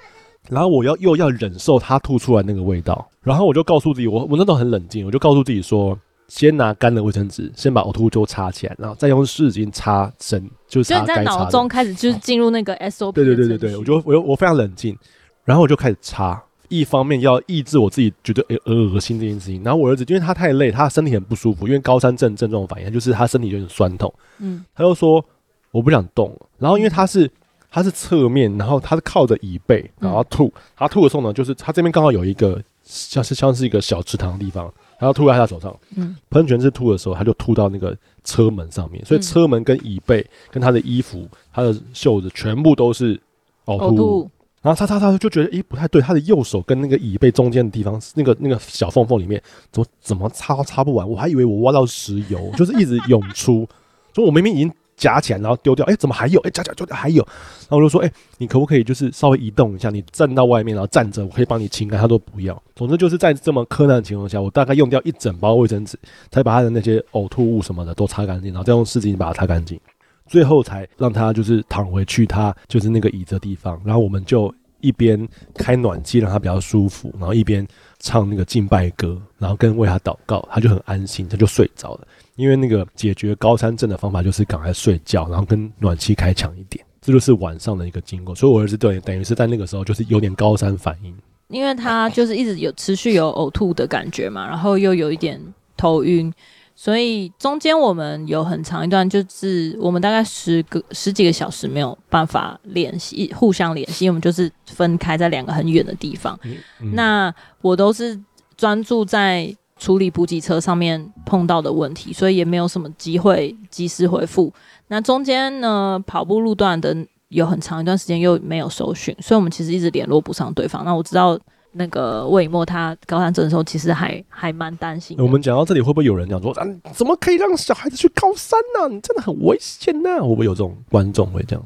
[0.50, 5.98] 然后我要又要忍受他吐出来那个味道，然后我就告诉自己，我我那时候很冷静，我就告诉自己说
[6.28, 13.12] ：“先拿干的卫生纸，先把呕吐物就擦起来，然后再用湿纸巾擦身，就擦该擦的。”就在脑中开始就是进入那个 SOP。
[13.14, 14.98] 对对对对对，我就我我非常冷静，
[15.46, 16.42] 然后我就开始擦。
[16.68, 25.24] 一方面要抑制我自己觉得诶恶恶心这件事情，然后我儿子因为他太累，他身体很不舒服，因为高山症症状反应就是他身体有点酸痛，嗯，他就说
[25.72, 27.28] 我不想动，然后因为他是
[27.72, 34.66] 他是侧面，然后他是靠着椅背，然后吐，他吐的时候呢，就是他这边刚好有一个像是像是一个小池塘的地方，
[34.98, 43.20] 然后吐在他手上，嗯，喷泉是吐的时候，他就吐到那个车门上面，所以车门跟椅背跟他的衣服、他的袖子全部都是
[43.66, 44.22] 呕吐。
[44.22, 44.32] 物。
[44.62, 49.42] 然后擦擦擦就觉得诶不太对，他的右手跟那个椅背中间的地方，那个那个小缝缝里面，
[49.72, 53.66] 怎么怎么擦都擦不完，我还以为我挖到石油，就是一直涌出，
[54.14, 54.70] 所以我明明已经
[55.00, 56.40] 夹起来然后丢掉，诶怎么还有？
[56.42, 62.62] 诶夹夹夹还有，然后我就说诶你可不可以就是稍微移动一下，你站到外面然后站着，我可以帮你清干，他都不要。
[62.76, 65.98] 总之就是在这么苛难的情况下，我大概用掉一整包卫生纸，
[66.30, 69.80] 才把他的那些呕吐物什么的都擦干净，然后再用湿巾把它擦干净。
[70.28, 77.68] 最后才让他就是躺回去，他就是那个椅子的地方，然后我们就一边开暖气让他比较舒服，然后一边
[78.00, 82.08] 唱那个敬拜歌，然后跟为他祷告，他就很安心，他就睡着了。
[82.36, 88.34] 因为那个解决高山症的方法就是赶快睡觉，然后跟暖气开强一点，这就是晚上的一个经过。
[88.34, 91.14] 所以我儿子对等于是在那个时候就是有点高山反应，
[91.50, 95.42] 因为他就是一直有持续有呕吐的感觉嘛，然后又有一点
[95.76, 96.34] 头晕。
[96.82, 106.40] 所以中间我们有很长一段，就是我们大概十个十几个小时没有办法联系，互相联系，我们就是分开在两个很远的地方。
[106.44, 108.18] 嗯嗯、那我都是
[108.56, 114.54] 专注在处理补给车上面碰到的问题，所以也没有什么机会及时回复。
[114.88, 116.96] 那中间呢，跑步路段的
[117.28, 120.86] 有很长一段时间又没有搜寻，所以我们其实一直联络不上对方。
[120.86, 121.38] 那我知道。
[121.72, 125.16] 那个魏以沫他高山症的时候，其实还还蛮担心。
[125.20, 128.88] 我们讲到这里，会不会有人讲说啊，怎么可以让小孩子去高三呢、啊？
[128.88, 130.22] 你真的很危险呢、啊？
[130.22, 131.64] 会不会有这种观众会这样？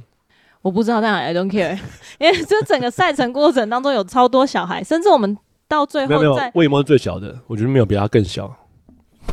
[0.62, 1.78] 我不知道，但 I don't care，
[2.20, 5.38] 因为这整个赛程过程当中有超多小孩，甚至我们
[5.68, 8.54] 到最后在没有没有魏以沫是最小的，我觉得没有比他更小。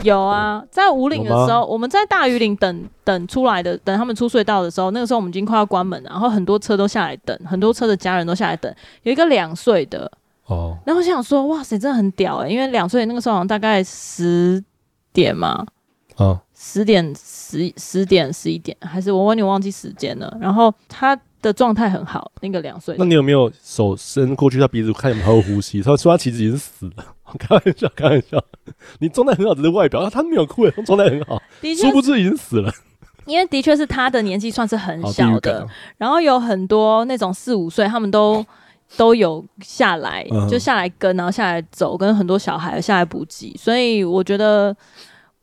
[0.03, 10.11] 有啊，在五岭的时候，我们在大鱼岭等等出来的，等他们出隧道的时候，那个时候我们已经快要关门了，然后很多车都下来等，很多车的家人都下来等，有一个两岁的。
[10.51, 12.49] 哦，然后我想说，哇塞，真的很屌哎！
[12.49, 14.63] 因为两岁那个时候好像大概十
[15.13, 15.65] 点嘛，
[16.17, 20.37] 啊，十点十十点十一点，还是我完全忘记时间了。
[20.41, 22.97] 然后他的状态很好，那个两岁。
[22.99, 25.81] 那你有没有手伸过去他鼻子看有没有呼吸？
[25.81, 27.05] 他说他其实已经死了，
[27.39, 28.43] 开玩笑，开玩笑。
[28.99, 31.41] 你状态很好，只是外表，他没有哭，状态很好，
[31.81, 32.73] 殊不知已经死了。
[33.27, 35.65] 因为的确是他的年纪算是很小的，
[35.97, 38.45] 然后有很多那种四五岁，他们都。
[38.97, 44.77] 都有下来，就下来跟，然后下来走，跟很多小孩下来补给，所以我觉得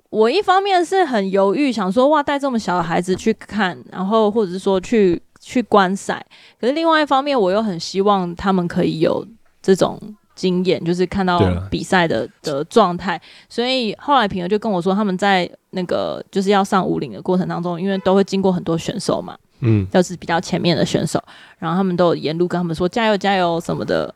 [0.09, 6.25] 我一方面是很犹豫，想说哇，带这么小的孩子去看，然后或者是说去去观赛，
[6.59, 9.25] 可是另外一方面我又很希望他们可以有
[9.61, 9.99] 这种
[10.35, 11.41] 经验，就是看到
[11.71, 13.19] 比赛的的状态，
[13.49, 19.37] 所以后来平儿就跟我说，他们在那个就是要上五岭的过程当中，因为都会经过很多选手嘛。
[19.59, 21.21] 嗯，就是比较前面的选手，
[21.59, 24.13] 然后他们都有沿路跟他们说加油加油什么的，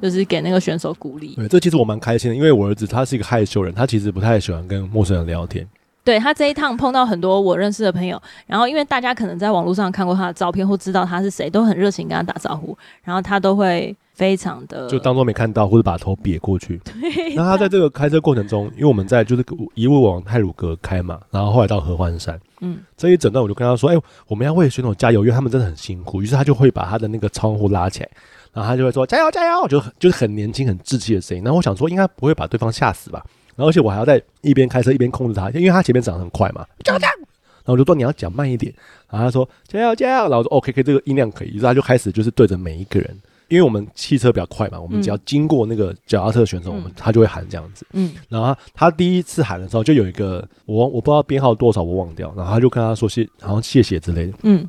[0.00, 1.34] 就是给那个选手鼓励。
[1.34, 5.66] 对，这其实我蛮开心的，因为我儿子他是一个害羞人，他其实不太喜欢跟陌生人聊天。
[6.06, 16.80] 对，他这一趟碰到很多我认识的朋友，然后因为大家可能在网络上看过他的照片或知道他是谁，都很热情跟他打招呼，然后他都会非常的就当做没看到，或者把头别过去。
[16.86, 19.44] 对，那他在这个开车过程中，因为我们在就是
[19.74, 26.22] 一路往泰鲁阁开嘛，然后后来到合欢山，嗯，这一整段我就跟他说，哎、欸，我们要为选手加油，因为他们真的很辛苦。
[26.22, 28.08] 于是他就会把他的那个窗户拉起来。
[28.52, 31.42] 然后他就会说加油加油，就就是很年轻很稚气的声音。
[31.42, 33.22] 然后我想说应该不会把对方吓死吧。
[33.56, 36.64] 然后而且我还要在一边开车一边控制他，因为他前面涨得很快嘛。
[36.84, 37.18] 加油加油！
[37.18, 38.72] 然后我就说你要讲慢一点。
[39.10, 40.22] 然后他说加油加油。
[40.24, 41.48] 然后我说 OK，可以，这个音量可以。
[41.48, 47.86] 于是他就开始就是对着每一个人，因为我们汽车比较快嘛，我们只要经过那个脚踏车选手，我们他就会喊这样子。
[47.92, 48.14] 嗯。
[48.28, 52.32] 然后他，他第一次喊的时候，就有一个我我不知道编号多少，我忘掉。
[52.36, 54.34] 然后他就跟他说谢，好像谢谢之类的。
[54.42, 54.68] 嗯。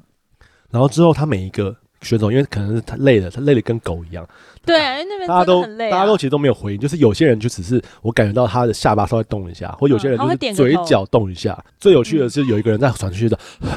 [0.71, 1.75] 然后之后他每一个。
[2.01, 4.27] 选手，因为可能是他累了，他累得跟狗一样。
[4.65, 11.53] 对啊，因为那边大家都很累啊，大家都其实都没有回应，就是有些人就只是我感觉到他的下巴稍微动一下，或有些人就是嘴角动一下。
[11.65, 13.69] 嗯、最有趣的是有一个人在传出去的，嗯、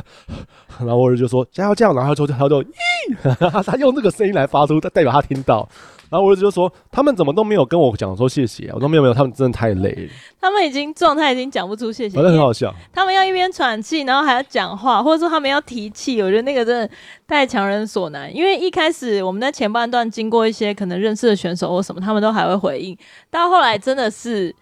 [0.87, 5.69] 然后我就说加油这样，然后他就他就咦， 他用这个声音来发出，代表他听到。
[6.11, 12.75] 然后我儿子就说：“他们怎么都没有跟我讲说谢谢啊？”我说：“没有没有，他们真的太累了。”他们已经状态已经讲不出谢谢，反正很好笑。
[12.93, 16.91] 他们要一边喘气，然后还要讲话，或者说他们要提气，我觉得那个真的
[17.29, 18.35] 太强人所难。
[18.35, 22.97] 因为一开始我们在前半段经过一些可能认识的选手或什么，他们都还会回应，
[23.31, 24.55] 到后来真的是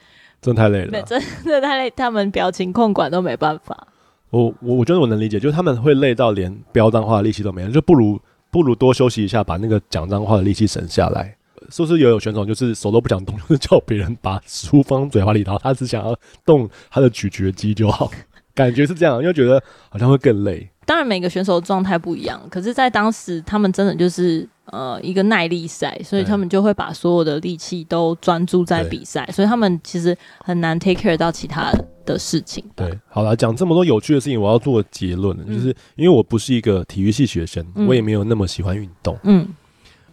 [0.42, 3.88] 真的太累了，真的太累，他们表情控管都没办法。
[4.30, 8.20] 我我我觉得我能理解，就是他们会累到连飙脏话的力气都没有，就不如
[8.50, 11.34] 不如多休息一下，把那个讲脏话的力气省下来。
[11.68, 16.14] 是不是也有选手就是手都不想动，就是叫别人把食物放嘴巴里，然后他只想要
[16.44, 18.10] 动他的咀嚼肌就好，
[18.54, 20.68] 感觉是这样，因为觉得好像会更累。
[20.86, 31.70] 当然每个选手的状态不一样，可是，在当时他们真的就是呃一个耐力赛，所以他们就会把所有的力气都专注在比赛，所以他们其实很难 take care 到其他
[32.06, 32.64] 的事情。
[32.74, 39.46] 对，好了，讲这么多有趣的事情，我要做结论，嗯、就是因为我不是一个体育系学生，嗯、我也没有那么喜欢运动，嗯。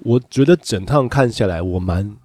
[0.03, 2.15] 我觉得整趟看下来，我蛮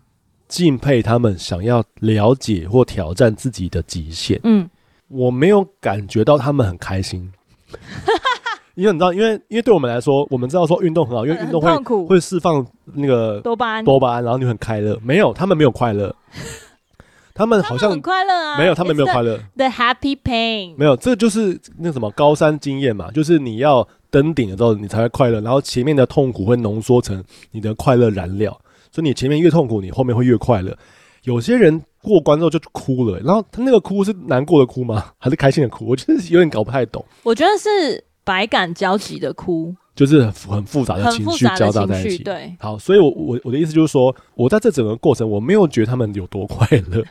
[0.49, 4.39] 敬佩他们想要了解或挑战自己的极限。
[4.45, 4.69] 嗯，
[5.09, 7.33] 我没有感觉到他们很开心，
[8.75, 14.99] 因为你知道，因为因为对我们来说，我们知道说运动很好，因为运动会会释放那个多巴胺，多巴胺，然后你很快乐。
[15.03, 16.15] 没有，他们没有快乐，
[17.33, 19.39] 他们好像很快乐啊，没有，他们没有快乐。
[19.57, 23.87] The happy pain，没有，这就是那什么高山经验嘛，就是你要。
[24.11, 25.41] 登顶的时候，你才会快乐。
[25.41, 28.51] 然后前面的痛苦会浓缩成你的快乐燃料，
[28.91, 30.77] 所以你前面越痛苦，你后面会越快乐。
[31.25, 35.05] 有些人过关之后就哭了，然后他那个哭是难过的哭吗？
[35.19, 35.87] 还是开心的哭？
[35.87, 37.05] 我觉得有点搞不太懂。
[37.23, 42.23] 我觉得是百感交集的哭，就是很很复杂的情绪交杂在一起。
[42.23, 47.05] 对，好，所以我我我的意思就是说，我在这整个过程，我没有觉得他们有多快乐。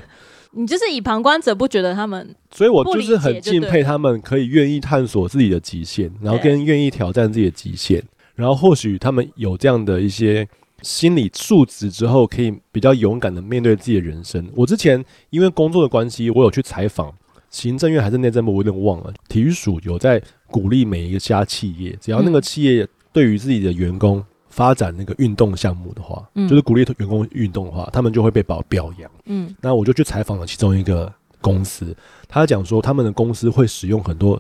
[0.52, 10.48] 你就是以旁观者不觉得他们，所以我就是很敬佩他们可以愿意探索自己的极限，然后跟愿意挑战自己的极限，然后或许他们有这样的一些
[10.82, 14.50] 心理素质之后，可以比较勇敢的面对自己的人生。
[14.56, 17.14] 我之前因为工作的关系，我有去采访
[17.52, 19.14] 行政院还是内政部，我有点忘了。
[19.28, 24.26] 体育署有在鼓励每一个家企业，只要那个企业对于自己的员工。
[24.60, 29.10] 发展那个运动项目的话，嗯、就是鼓励员工运动的话，他们就会被表表扬。
[29.24, 31.96] 嗯，那我就去采访了其中一个公司，
[32.28, 34.38] 他讲说他们的公司会使用很多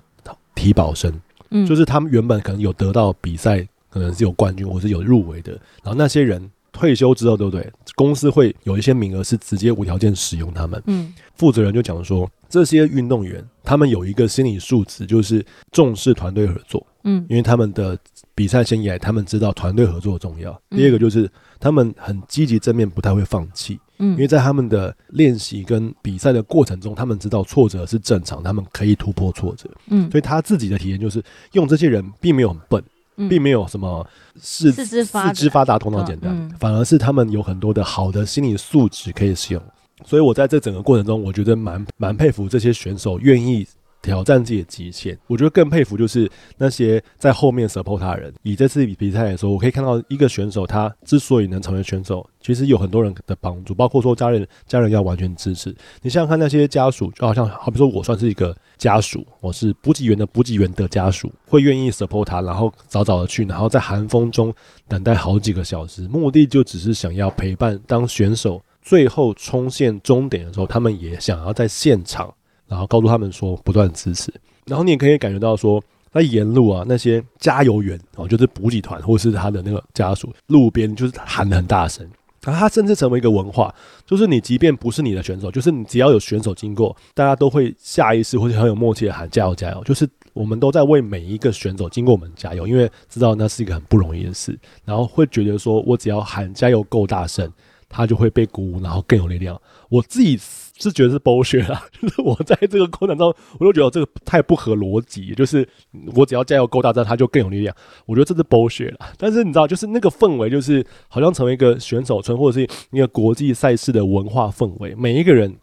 [0.56, 1.10] 体保生，
[1.52, 7.72] 嗯，就是他们原本可能有得到比赛，可能是有冠军或是有入围的，然后那些人退休之后，对不对？
[7.96, 10.84] 公司会有一些名额是直接无条件使用他们。
[10.88, 16.86] 嗯，负责人就讲说，这些运动员他们有一个心理素质，就是重视团队合作。
[17.04, 17.98] 嗯，因为他们的
[18.36, 20.60] 比赛生涯，他们知道团队合作重要。
[20.70, 21.30] 第二个就是
[21.60, 23.80] 他们很积极正面，不太会放弃。
[24.00, 29.70] 嗯，因为在他们的练习跟比赛的过程中，他们知道挫折是正常，他们可以突破挫折。
[29.88, 32.84] 嗯，所以他自己的体验就是，用这些人并没有很笨，
[33.30, 34.06] 并没有什么
[34.40, 39.64] 四四肢四肢发达、头脑简单，反而是他们有很多的好的心理素质可以使用。
[40.06, 43.68] 所以我在这整个过程中，我觉得蛮蛮佩服这些选手愿意。
[44.02, 48.34] 挑战自己的极限，我觉得更佩服就是那些在后面 support 他人。
[48.44, 55.76] 以这次比赛来说，我可以看到一个选手，他之所以能成为选手，其实有很多人的帮助，包括说家人，家人要完全支持。
[56.02, 64.54] 你想想看，那些家属，就好像好比说我算是一个家属，我是补给员的补给员的家属，会愿意 support 他，然后早早的去，然后在寒风中
[64.88, 67.80] 等待好几个小时，目的就只是想要陪伴。
[67.86, 72.34] 当选手最后冲线终点的时候，他们也想要在现场。
[72.70, 74.34] 然后告诉他们说，不断支持。
[74.66, 82.08] 然后你也可以感觉到说，那沿路啊，那些加油员哦，就是补给团或是他的那个家属，路边就是喊得很大声。
[82.42, 83.74] 然后它甚至成为一个文化，
[84.06, 97.52] 就是你即便不是你的选手，就是你只要有选手经过，大家都会下意识或者很有默契的喊加油加油，就是我们都在为每一个选手经过我们加油，因为知道那是一个很不容易的事，然后会觉得说我只要喊加油够大声，
[97.90, 99.60] 他就会被鼓舞，然后更有力量。
[99.90, 100.40] 我自己。
[100.80, 105.34] 是觉得是 bullshit 啦， 就是我在这个过程中，我就觉得这个太不合逻辑。
[105.36, 105.68] 就是
[106.16, 107.76] 我只要加油够大，这样他就更有力量。
[108.06, 109.12] 我觉得这是 bullshit 啦。
[109.18, 114.96] 但是你知道，就是那个氛围，就是好像成为一个选手村或者是一个国际赛事的文化氛围。
[114.96, 115.54] 每一个人，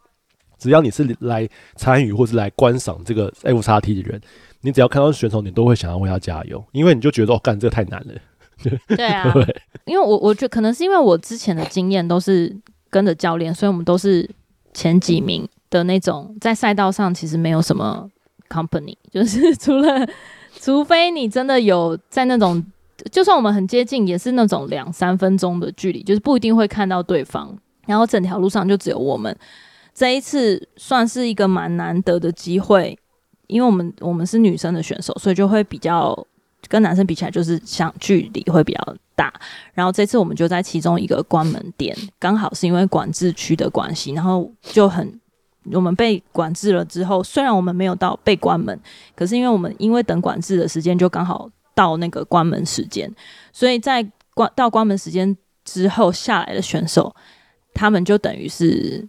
[0.59, 4.21] 只要你是来参与或是来观赏这个 F 叉 T 的人，
[4.61, 8.15] 你只要看到选手，你都会想要为他加油，因为你就觉得哦，干这个太难了。
[8.95, 12.55] 对啊，对，因为我我觉得可能是因为我之前的经验都是
[12.91, 14.29] 跟着教练，所以我们都是。
[14.77, 18.07] 前几名的那种，在赛道上其实没有什么
[18.51, 20.07] company， 就是除了，
[20.61, 22.63] 除非你真的有在那种，
[23.11, 27.57] 就算我们很接近，也是那种两三分钟的距离，就是不一定会看到对方。
[27.87, 29.35] 然后整条路上就只有我们，
[29.95, 32.99] 这一次算是一个蛮难得的机会，
[33.47, 36.27] 因为我们我们是女生的选手，所以就会比较。
[36.69, 39.33] 跟男生比起来，就是相距离会比较大。
[39.73, 45.21] 然后这次我们就在其中一个关门点，刚好是因为管制区的关系，然后就很
[45.73, 48.79] 我们被管制了之后，虽然我们没有到被关门，
[49.15, 53.13] 可是因为我们因为等管制的时间就刚好到那个关门时间，
[53.53, 57.15] 所以在关到关门时间之后下来的选手，
[57.75, 59.07] 他们就等于是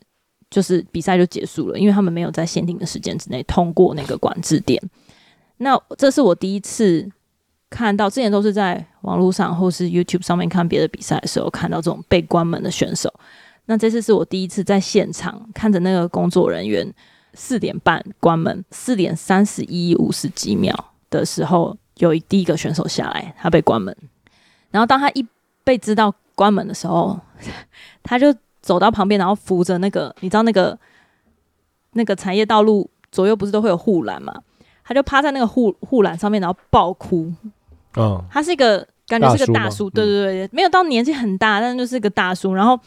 [0.49, 4.81] 就是比赛就结束了，因为他们没有在限定的时间之内通过那个管制点。
[5.57, 7.09] 那这是我第一次。
[7.69, 13.13] 看到之前都是在网络上或是 YouTube 上面看别的比赛的时候，看到这种被关门的选手。
[13.65, 16.89] 那这次是我第一次在现场看着那个工作人员
[17.33, 20.73] 四点半关门，四点三十一五十几秒
[21.09, 23.95] 的时候，有第一个选手下来，他被关门。
[24.71, 25.25] 然后当他一
[25.65, 27.19] 被知道关门的时候，
[28.01, 30.79] 他就走到旁边，然后扶着那个，你知道那个
[31.91, 34.33] 那个产业道路左右不是都会有护栏吗？
[34.85, 37.33] 他就趴在那个护护栏上面，然后爆哭。
[37.97, 42.53] 嗯，他是一个感觉是个大叔，对对对，嗯、没有到年纪很大，但是就是个大叔。
[42.53, 42.79] 然后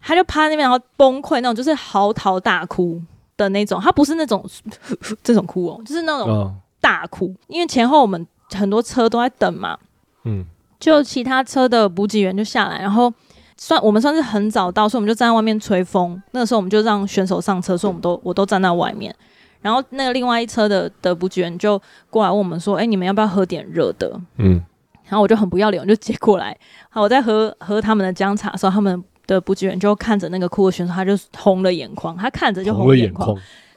[0.00, 3.00] 他就趴在那边，然后崩溃那种，就是嚎啕大哭
[3.36, 3.80] 的那种。
[3.80, 4.44] 他不是那种
[5.22, 7.26] 这种哭哦，就是那种大哭。
[7.26, 9.78] 嗯、因为前后我们很多车都在等嘛，
[10.24, 10.44] 嗯，
[10.78, 13.12] 就其他车的补给员就下来，然后
[13.56, 16.20] 算我们算是很早到，所以我们就站在外面吹风。
[16.30, 19.14] 那个时候我们就让选手上车，所以我们都我都站在外面。
[19.62, 24.62] 然后那个另外一车的的补给员就过来问我们说：“哎，你们要不要喝点热的？”嗯，
[25.04, 26.56] 然后我就很不要脸，我就接过来。
[26.88, 33.36] 好，我在喝喝他们的姜茶的时候，他们的补给员就看着那个酷的选手，他就红了眼眶，他看着就红了眼眶。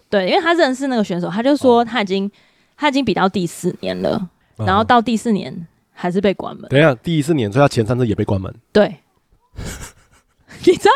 [0.10, 2.32] 对，因为他认识那个选手，他就说他已经、哦、
[2.78, 6.70] 他已经比到第四年了，然后到第四年还是被关门。
[6.70, 8.54] 等一下，第四年，所以他前三次也被关门。
[8.72, 8.96] 对，
[10.66, 10.92] 你知道？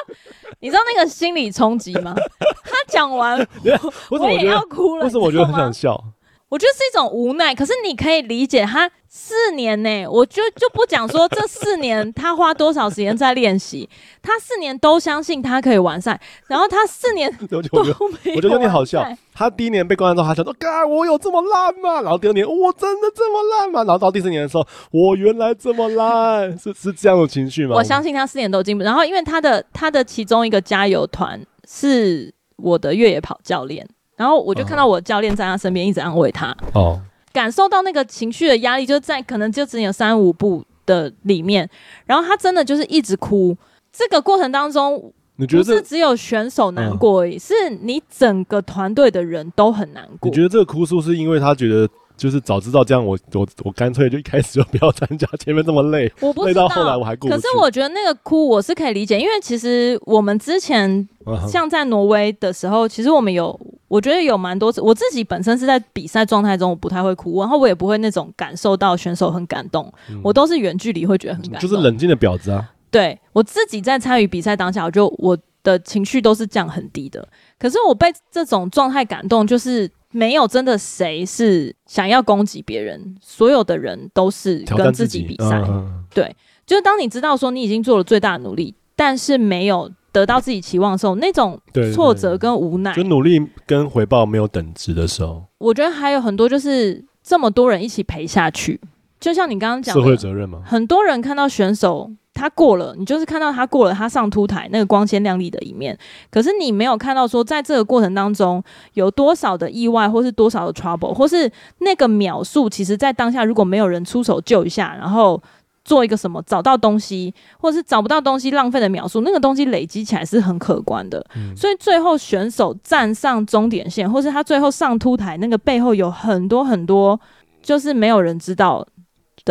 [0.60, 2.16] 你知道那个心理冲击吗？
[2.64, 3.40] 他讲完
[4.10, 5.04] 我，我也要哭了。
[5.06, 6.04] 为什么我觉得很想笑？
[6.50, 13.90] 我觉得是一种无奈，可是你可以理解他四年呢、欸，我就就不讲说这四年他花多少时间在练习，
[14.22, 16.18] 他四年都相信他可以完赛，
[16.48, 18.36] 然后他四年 都没有。
[18.38, 19.06] 我觉得有点好笑。
[19.34, 23.84] 他第一年被关之后，他想说：“嘎，我有这么烂吗？”然后第二年，我真的这么烂吗？
[23.84, 27.76] 然后到第四年的时候，我原来这么烂，是是这样的情绪吗？
[27.76, 28.86] 我相信他四年都进步。
[28.86, 33.86] 然后因为他的他的其中一个加油团是我的越野跑教练。
[34.18, 37.00] 然后我就看到我教练在他身边一直安慰他，哦，
[37.32, 41.70] 感受到那个情绪的压力，就在可能就只有三五步的里面，
[42.06, 43.56] 然后他真的就是一直哭。
[43.94, 50.30] 这个过程当中，你觉得不是只有选手难过而已，是你整个团队的人都很难过。
[50.30, 51.88] 你觉得这个哭诉是因为他觉得？
[52.18, 57.40] 就是早知道这样我，我我我干脆就一开始就不要参加，前面这么累， 我不累到后来我还过不去。
[57.40, 61.08] 可是我觉得那个哭我是可以理解，因为其实我们之前
[61.48, 63.58] 像在挪威的时候，其实我们有，
[63.88, 72.68] 我觉得有蛮多次，我自己本身是在比赛状态中，我不太会哭，然后我也不会那种感受到选手很感动，嗯、我都是远距离会觉得很感动，就是冷静的婊子啊。
[72.90, 77.28] 对，我自己在参与比赛当下，我就我的情绪都是降很低的。
[77.60, 79.88] 可是我被这种状态感动，就是。
[80.12, 85.62] 没有真的谁是想要攻击别人，所有的人都是跟自己比赛。
[85.68, 86.36] 嗯、对，
[86.66, 91.60] 就是当你知道说你已经做了最大的努力，但是没有得到自己期望的时候，那种
[91.94, 98.80] 挫折跟无奈，就努力跟回报没有等值的时候，我觉得还有很多就是这么多人一起陪下去，
[99.20, 102.12] 就像你刚刚讲的社会责任嘛，很多人看到选手。
[102.40, 105.98] 他过了，你就是看到他过了，他上凸台那个光鲜亮丽的一面。
[106.30, 108.64] 可是你没有看到说，在这个过程当中
[108.94, 115.42] 有多少的意外，或是多少的 trouble，或是那个秒数，其实在当下如果没有人出手救一下，然后
[115.84, 121.26] 做一个什么找到东西，或者是找不到东西浪费的秒数，那个东西累积起来是很可观的。
[121.36, 127.20] 嗯、所以最后选手站上终点线，或是他最后上凸台，那个背后有很多很多，
[127.64, 128.86] 就是没有人知道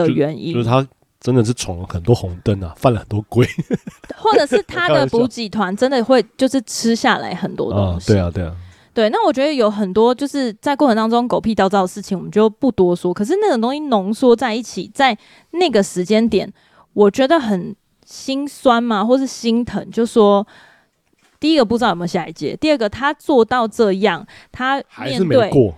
[0.05, 0.53] 的原因。
[0.53, 0.87] 就，就是他
[1.21, 3.47] 真的是闯了很多红灯啊，犯了很多规，
[4.17, 8.13] 或者是他的补给团真的会就是吃下来很多东西。
[8.15, 8.57] 啊对啊，对啊。
[8.95, 13.13] 对，那我觉得有很多就是在过程当中狗屁叨叨的事情，我们就不多说。
[13.13, 15.17] 可是那种东西浓缩在一起，在
[15.51, 16.51] 那个时间点，
[16.95, 19.91] 我觉得很心酸嘛，或是心疼。
[19.91, 20.47] 就说
[21.39, 25.75] 第一个不知道有没有下一届，第二个他做到这样，他面对还是没过。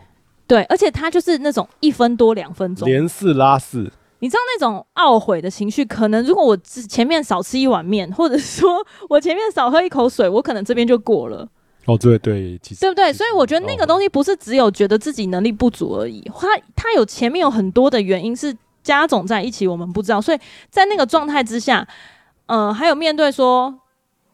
[0.47, 3.91] 对，而且他就是那种一分多两分钟连四拉四，
[4.21, 11.49] 你知道那种懊悔的情绪，可能如果我前面少吃一碗面，或者说我前面少喝一口水，我可能这边就过了。
[11.87, 13.13] 哦，对对，其实对不对？
[13.13, 20.21] 所以我觉得那个东西不是只有觉得自己能力不足而已，它它有前面有很多的原因是加总在一起，我们不知道。
[20.21, 20.39] 所以
[20.69, 21.87] 在那个状态之下，
[22.47, 23.75] 呃，还有面对说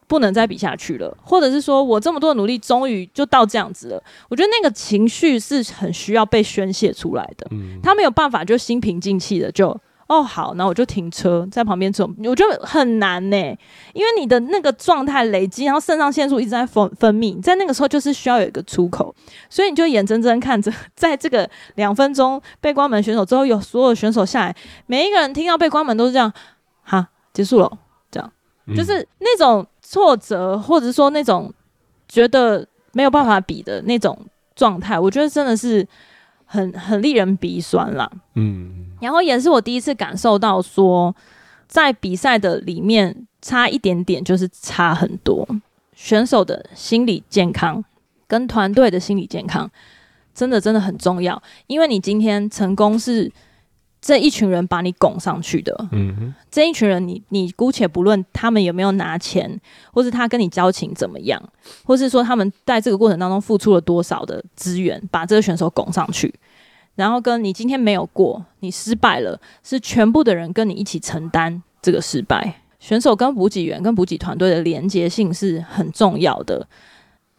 [0.07, 7.47] 不能再比下去了，或者是说我这么多的努力终于就到这样子了，我觉得那个情绪是很需要被宣泄出来的。
[7.51, 9.79] 嗯，他没有办法就心平静气的就。
[10.07, 12.07] 哦，好，那我就停车在旁边走。
[12.25, 13.37] 我觉得很难呢，
[13.91, 19.15] 因为你的那个状态累积，然后肾上腺素一直在分分泌，在那个时候就是需要有一个出口，
[19.49, 24.55] 所以你就眼睁睁看着，在这个两分钟被关门选手之后，有所有选手下来，
[24.85, 26.31] 每一个人听到被关门都是这样，
[26.83, 27.71] 哈，结束了，
[28.11, 28.31] 这样，
[28.67, 31.53] 嗯、就是那种挫折，或者说那种
[32.07, 34.17] 觉得没有办法比的那种
[34.55, 35.87] 状态，我觉得真的是
[36.45, 38.09] 很很令人鼻酸啦。
[38.33, 38.87] 嗯。
[38.99, 41.15] 然后也是我第一次感受到说，
[41.67, 45.47] 在比赛的里面差一点点就是差很多。
[45.93, 47.83] 选手的心理健康
[48.27, 49.69] 跟团队的心理健康
[50.33, 53.31] 真的真的很重要，因为你今天成功是
[54.05, 55.75] 这一群人把你拱上去的。
[55.91, 59.59] 嗯，这一群人你你姑且不论他们有没有拿钱，
[59.91, 61.41] 或是他跟你交情怎么样，
[61.83, 66.31] 或是说他们在这个过程当中付出了多少的资源，把这个选手拱上去。
[66.93, 72.61] 然后跟你今天没有过，你失败了，是全部的人跟你一起承担这个失败。
[72.79, 76.67] 选手跟补给员跟补给团队的连接性是很重要的，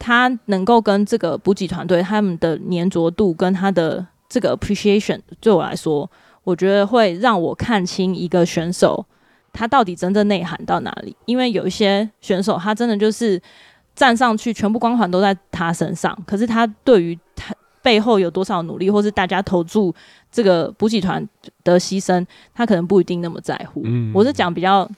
[0.00, 6.10] 他能够跟这个补给团队他们的粘着度跟他的这个 appreciation，对我来说，
[6.46, 9.04] 我觉得会让我看清一个选手
[9.52, 11.14] 他到底真正内涵到哪里。
[11.26, 13.42] 因为有一些选手他真的就是
[13.94, 17.52] 站上去，全部光环都在他身上，可是他对于他。
[17.82, 19.94] 背后有多少努力，或是大家投注
[20.32, 21.24] 这个补给团
[21.62, 23.80] 的牺牲，他可能不一定那么在乎。
[23.84, 24.90] 嗯，我是讲比较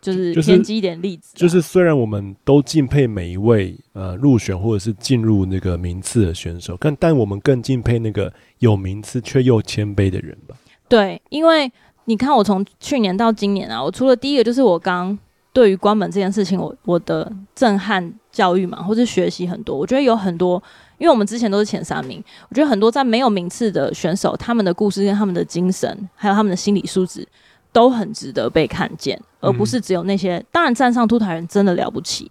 [0.00, 10.56] 就是偏激一点例子，就是，就是虽然我们都敬佩每一位呃入选或者是进入那个名次的选手，但但我们更敬佩那个有名次却又谦卑的人吧。
[10.90, 11.72] 对，因为
[12.06, 15.16] 你看我从去年到今年啊，我除了第一个就是我刚
[15.52, 20.62] 对于关门这件事情，我我的震撼教育嘛，或是学习很多，我觉得有很多。
[20.98, 27.26] 因为我们之前都是前三名，我觉得很多在没有名次的选手，他们的故事跟他们的精神，还有他们的心理素质，
[27.72, 30.36] 都很值得被看见，而不是只有那些。
[30.36, 32.30] 嗯、当然，站上凸台人真的了不起，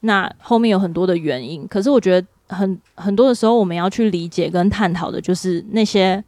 [0.00, 1.64] 那后面有很多的原因。
[1.68, 6.24] 可是我觉得很很多的时候，我们要去理解跟探讨的，就是那些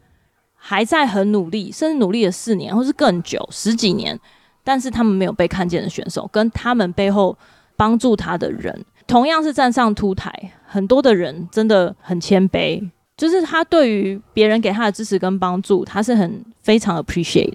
[0.67, 4.19] 还在很努力，甚至努力了四年或是更久十几年，
[4.65, 7.37] 但是他们没有被看见的选手，跟他们背后
[7.77, 8.83] 帮助他的人。
[9.07, 10.33] 同样是站上凸台，
[10.67, 12.83] 很多的人真的很谦卑，
[13.15, 17.53] 就是他对于别人给他的支持跟帮助，他是很非常 appreciate，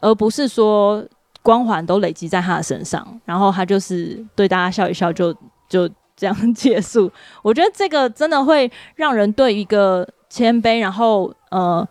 [0.00, 1.06] 而不是说
[1.42, 5.30] 光环都累积在他的身上，然后他就是对大家笑一笑就
[5.68, 5.86] 就
[6.16, 7.12] 这样结束。
[7.42, 11.86] 我觉得这个真的会让人对一个谦卑，然后呃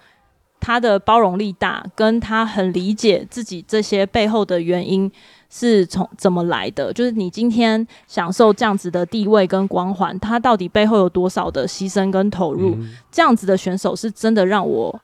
[0.65, 5.11] 他的包容力大，跟他很理解自己这些背后的原因。
[5.47, 6.91] 是从怎么来的？
[6.91, 12.75] 就是你今天享受这样子的地位跟光环，他到底背后有多少的牺牲跟投入？
[12.75, 14.99] 嗯、这样子的选手是真的让我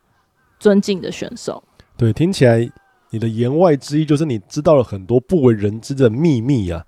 [0.58, 1.62] 尊敬的选手。
[1.96, 2.68] 对，听起来
[3.10, 6.84] 你的言外之意就是你知道了很多不为人知的秘密呀、啊。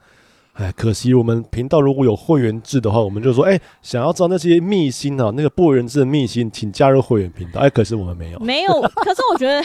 [0.55, 7.61] 哎，可惜我们频道如果有会员制的话，我们就说，哎，想要知道那些秘辛啊，那个不为人知的秘辛，请加入会员频道。
[7.61, 8.73] 哎，可是我们没有，没有。
[8.83, 9.61] 可是我觉得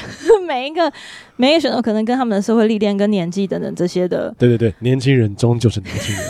[0.47, 0.91] 每一个
[1.35, 6.25] 每一个选手可能跟他们的社会历练、跟年纪等等这些的，对对对，年轻人终究是年轻人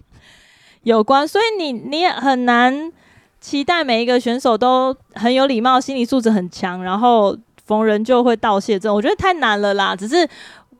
[0.84, 1.26] 有关。
[1.26, 2.92] 所以你你也很难
[3.40, 7.34] 期待每一个选手都很有礼貌、心理素质很强，然后
[7.64, 8.74] 逢人就会道谢。
[8.74, 9.96] 这种我觉得太难了啦。
[9.96, 10.28] 只是。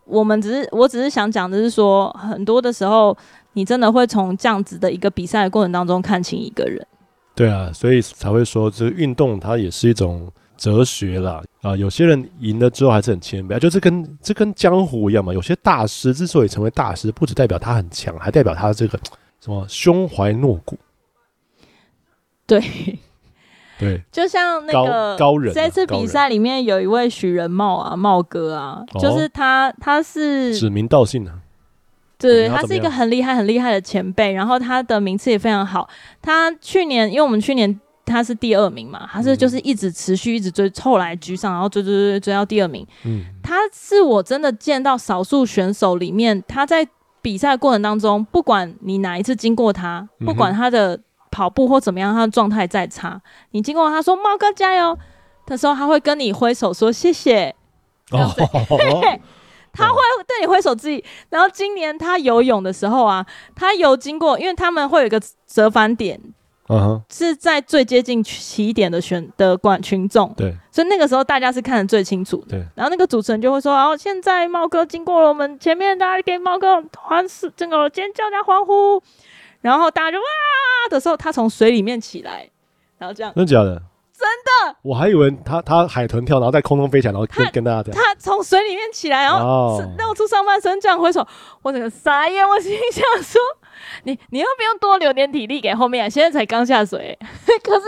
[0.09, 3.16] 我们只是，我只是想讲的是说，很多的时候，
[3.52, 6.86] 你真的会从这样子的一个比赛的过程当中看清一个人。
[7.35, 15.32] 对啊，所以才会说，这个运动它也是一种哲学啦啊，有些人赢了之后还是很谦卑，就是跟这跟江湖一样嘛。
[15.32, 18.98] 有些大师之所以成为大师，不只代表他很强，还代表他这个
[19.40, 20.76] 什么胸怀诺骨。
[22.44, 22.60] 对，
[23.79, 31.35] 对，就像那个高人，这次比赛里面有一位许仁茂啊，茂哥啊，就是他，他是指名道姓啊。
[32.19, 35.89] 对，他是一个很厉害、很厉害的前辈，然后他的名次也非常好。
[36.21, 42.85] 他去年，因为我们去年他是第二名嘛，他是就是一直持续一直追，后来居上，然后追追追追到第二名。
[43.05, 46.85] 嗯，他是我真的见到少数选手里面，他在
[47.23, 50.99] 比赛过程当中，不管你哪一次经过他，不管他的
[51.39, 53.20] 跑步或怎么样，他的状态再差，
[53.52, 54.98] 你经过他说“猫哥加油”
[55.47, 57.55] 的时候，他会跟你挥手说谢谢。
[58.10, 58.28] 哦。
[59.70, 59.97] 他会
[60.27, 63.24] 对你挥手致意，然后今年他游泳的时候啊，
[63.55, 66.20] 他游经过，因为他们会有一个折返点，
[66.69, 72.66] 嗯哼，是在最接近起点的选的观群众，对，所以那个时候大家是看得最清楚的，对。
[72.74, 79.01] 然后那个主持人就会说：“哦，现在猫哥经过了我们前面，大家给猫哥欢呼，这个尖叫加欢呼。”
[79.60, 80.24] 然后大家就哇
[80.90, 82.48] 的时候，他从水里面起来，
[82.98, 83.82] 然后这样，真的假的？
[84.18, 87.94] 真的，我还以为他他海豚跳，然后在空中飞起来，然后跟跟大家讲。
[87.94, 91.24] 他从水里面起来，然后露出上半身这样挥手，
[91.62, 92.44] 我整个傻眼。
[92.44, 93.40] 我心想说
[94.02, 97.16] ：“你你又不用多留点体力给后面，现在才刚下水。
[97.62, 97.86] ”可是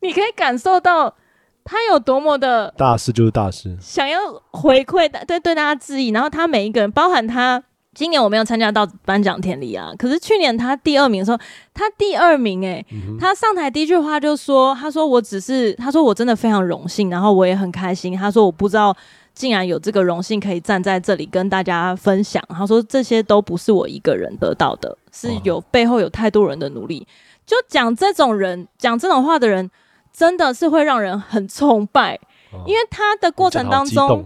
[0.00, 1.14] 你可以感受到
[1.62, 4.18] 他有多么的大师，就是大师，想要
[4.52, 6.08] 回馈对对大家致意。
[6.08, 7.62] 然后他每一个人，包含他。
[7.96, 11.38] 今年我没有参加到颁奖典礼啊，可是去年他第二名的时候，
[11.72, 18.14] 他第二名诶、欸嗯，他上台第一句话就说：“他说我只是，他说我真的非常荣幸，然后我也很开心。
[18.14, 18.94] 他说我不知道
[19.32, 22.42] 竟然有这个荣幸可以站在这里跟大家分享。
[22.50, 27.06] 他说这些都不是我一个人得到的，是有背后有太多人的努力。
[27.46, 29.70] 就讲这种人，讲这种话的人，
[30.12, 32.20] 真的是会让人很崇拜，
[32.66, 34.22] 因为他的过程当中。”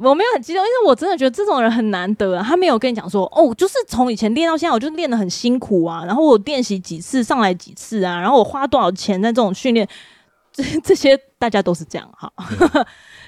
[0.00, 2.42] 我没有很激动，因为我真的觉得这种人很难得啊。
[2.42, 6.04] 他没有跟你讲说，哦，就是从以前练到现在，我就练得很辛苦啊。
[6.04, 8.20] 然后我练习几次，上来几次啊。
[8.20, 9.86] 然后我花多少钱在这种训练，
[10.52, 12.32] 这这些大家都是这样哈。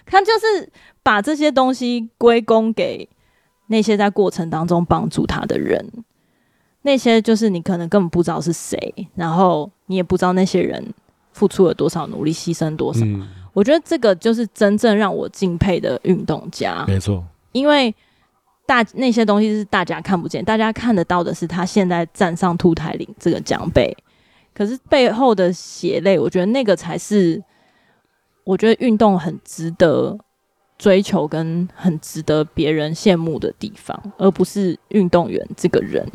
[0.07, 0.71] 他 就是
[1.03, 3.09] 把这些东西归功给
[3.67, 5.87] 那些在过程当中帮助他的人，
[6.83, 10.95] 那些就是你可能根本不知道是谁，然后你也不知道那些人
[11.33, 13.01] 付出了多少努力，牺牲多少。
[13.05, 13.29] 嗯
[13.59, 17.25] 我觉得这个就是真正让我敬佩的运动家，没错。
[17.51, 17.93] 因为
[18.65, 23.93] 大那些东西是大家看不见，大家看得到的是他现在站上凸台领这个奖杯，
[24.55, 27.43] 可是背后的血泪，我觉得那个才是
[28.45, 30.17] 我觉得运动很值得
[30.79, 36.07] 追求跟很值得别人羡慕的地方，而不是运动员这个人。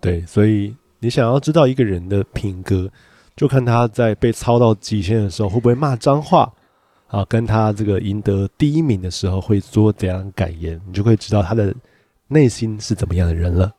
[0.00, 2.90] 对，所以你想要知道一个人的品格，
[3.36, 6.50] 就看他在被操到极限的时候会不会骂脏话。
[7.08, 11.72] 啊，跟他这个赢得第一名的时候会做怎样感言，你就会知道他的
[12.28, 13.70] 内心是怎么样的人了。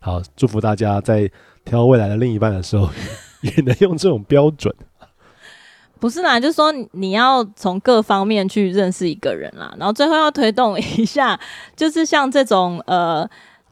[0.00, 1.30] 好，祝福大家在
[1.64, 2.90] 挑未来的另一半的时候，
[3.42, 4.74] 也能用这种标准。
[6.00, 11.38] 不是啦，就是说你要从各方面去认识一个人啦，然后最后要推动一下，
[11.76, 13.24] 就是像这种呃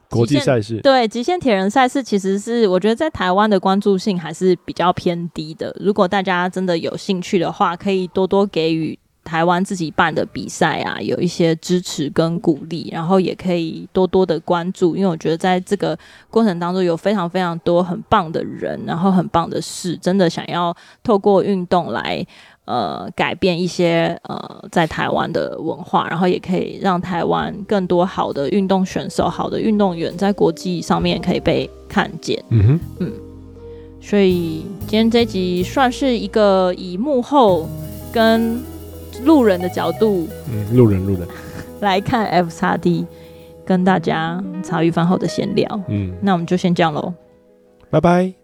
[0.09, 5.75] 国际赛事，对极限铁人赛事，其实是我觉得在台湾的关注性还是比较偏低的。
[5.81, 8.97] 如果大家真的有兴趣的话，可以多多给予。
[9.23, 15.97] 台湾自己办的比赛啊，有一些支持跟鼓励，然后也可以多多的关注，因为我觉得在这个
[16.29, 22.25] 过程当中有非常非常多很棒的人，然后很棒的事，真的想要透过运动来
[22.65, 32.43] 呃改变一些呃在台湾的文化，然后也可以让台湾更多好的运动选手、好的运动员在国际上面可以被看见。
[32.49, 33.13] 嗯哼，嗯，
[34.01, 37.69] 所以今天这集算是一个以幕后
[38.11, 38.59] 跟
[39.25, 41.27] 路人的角度，嗯，路人路人。
[41.79, 43.05] 来看 FXD，
[43.65, 47.13] 跟大家茶余饭后的闲聊，嗯，那我们就先这样喽，
[47.89, 48.40] 拜拜。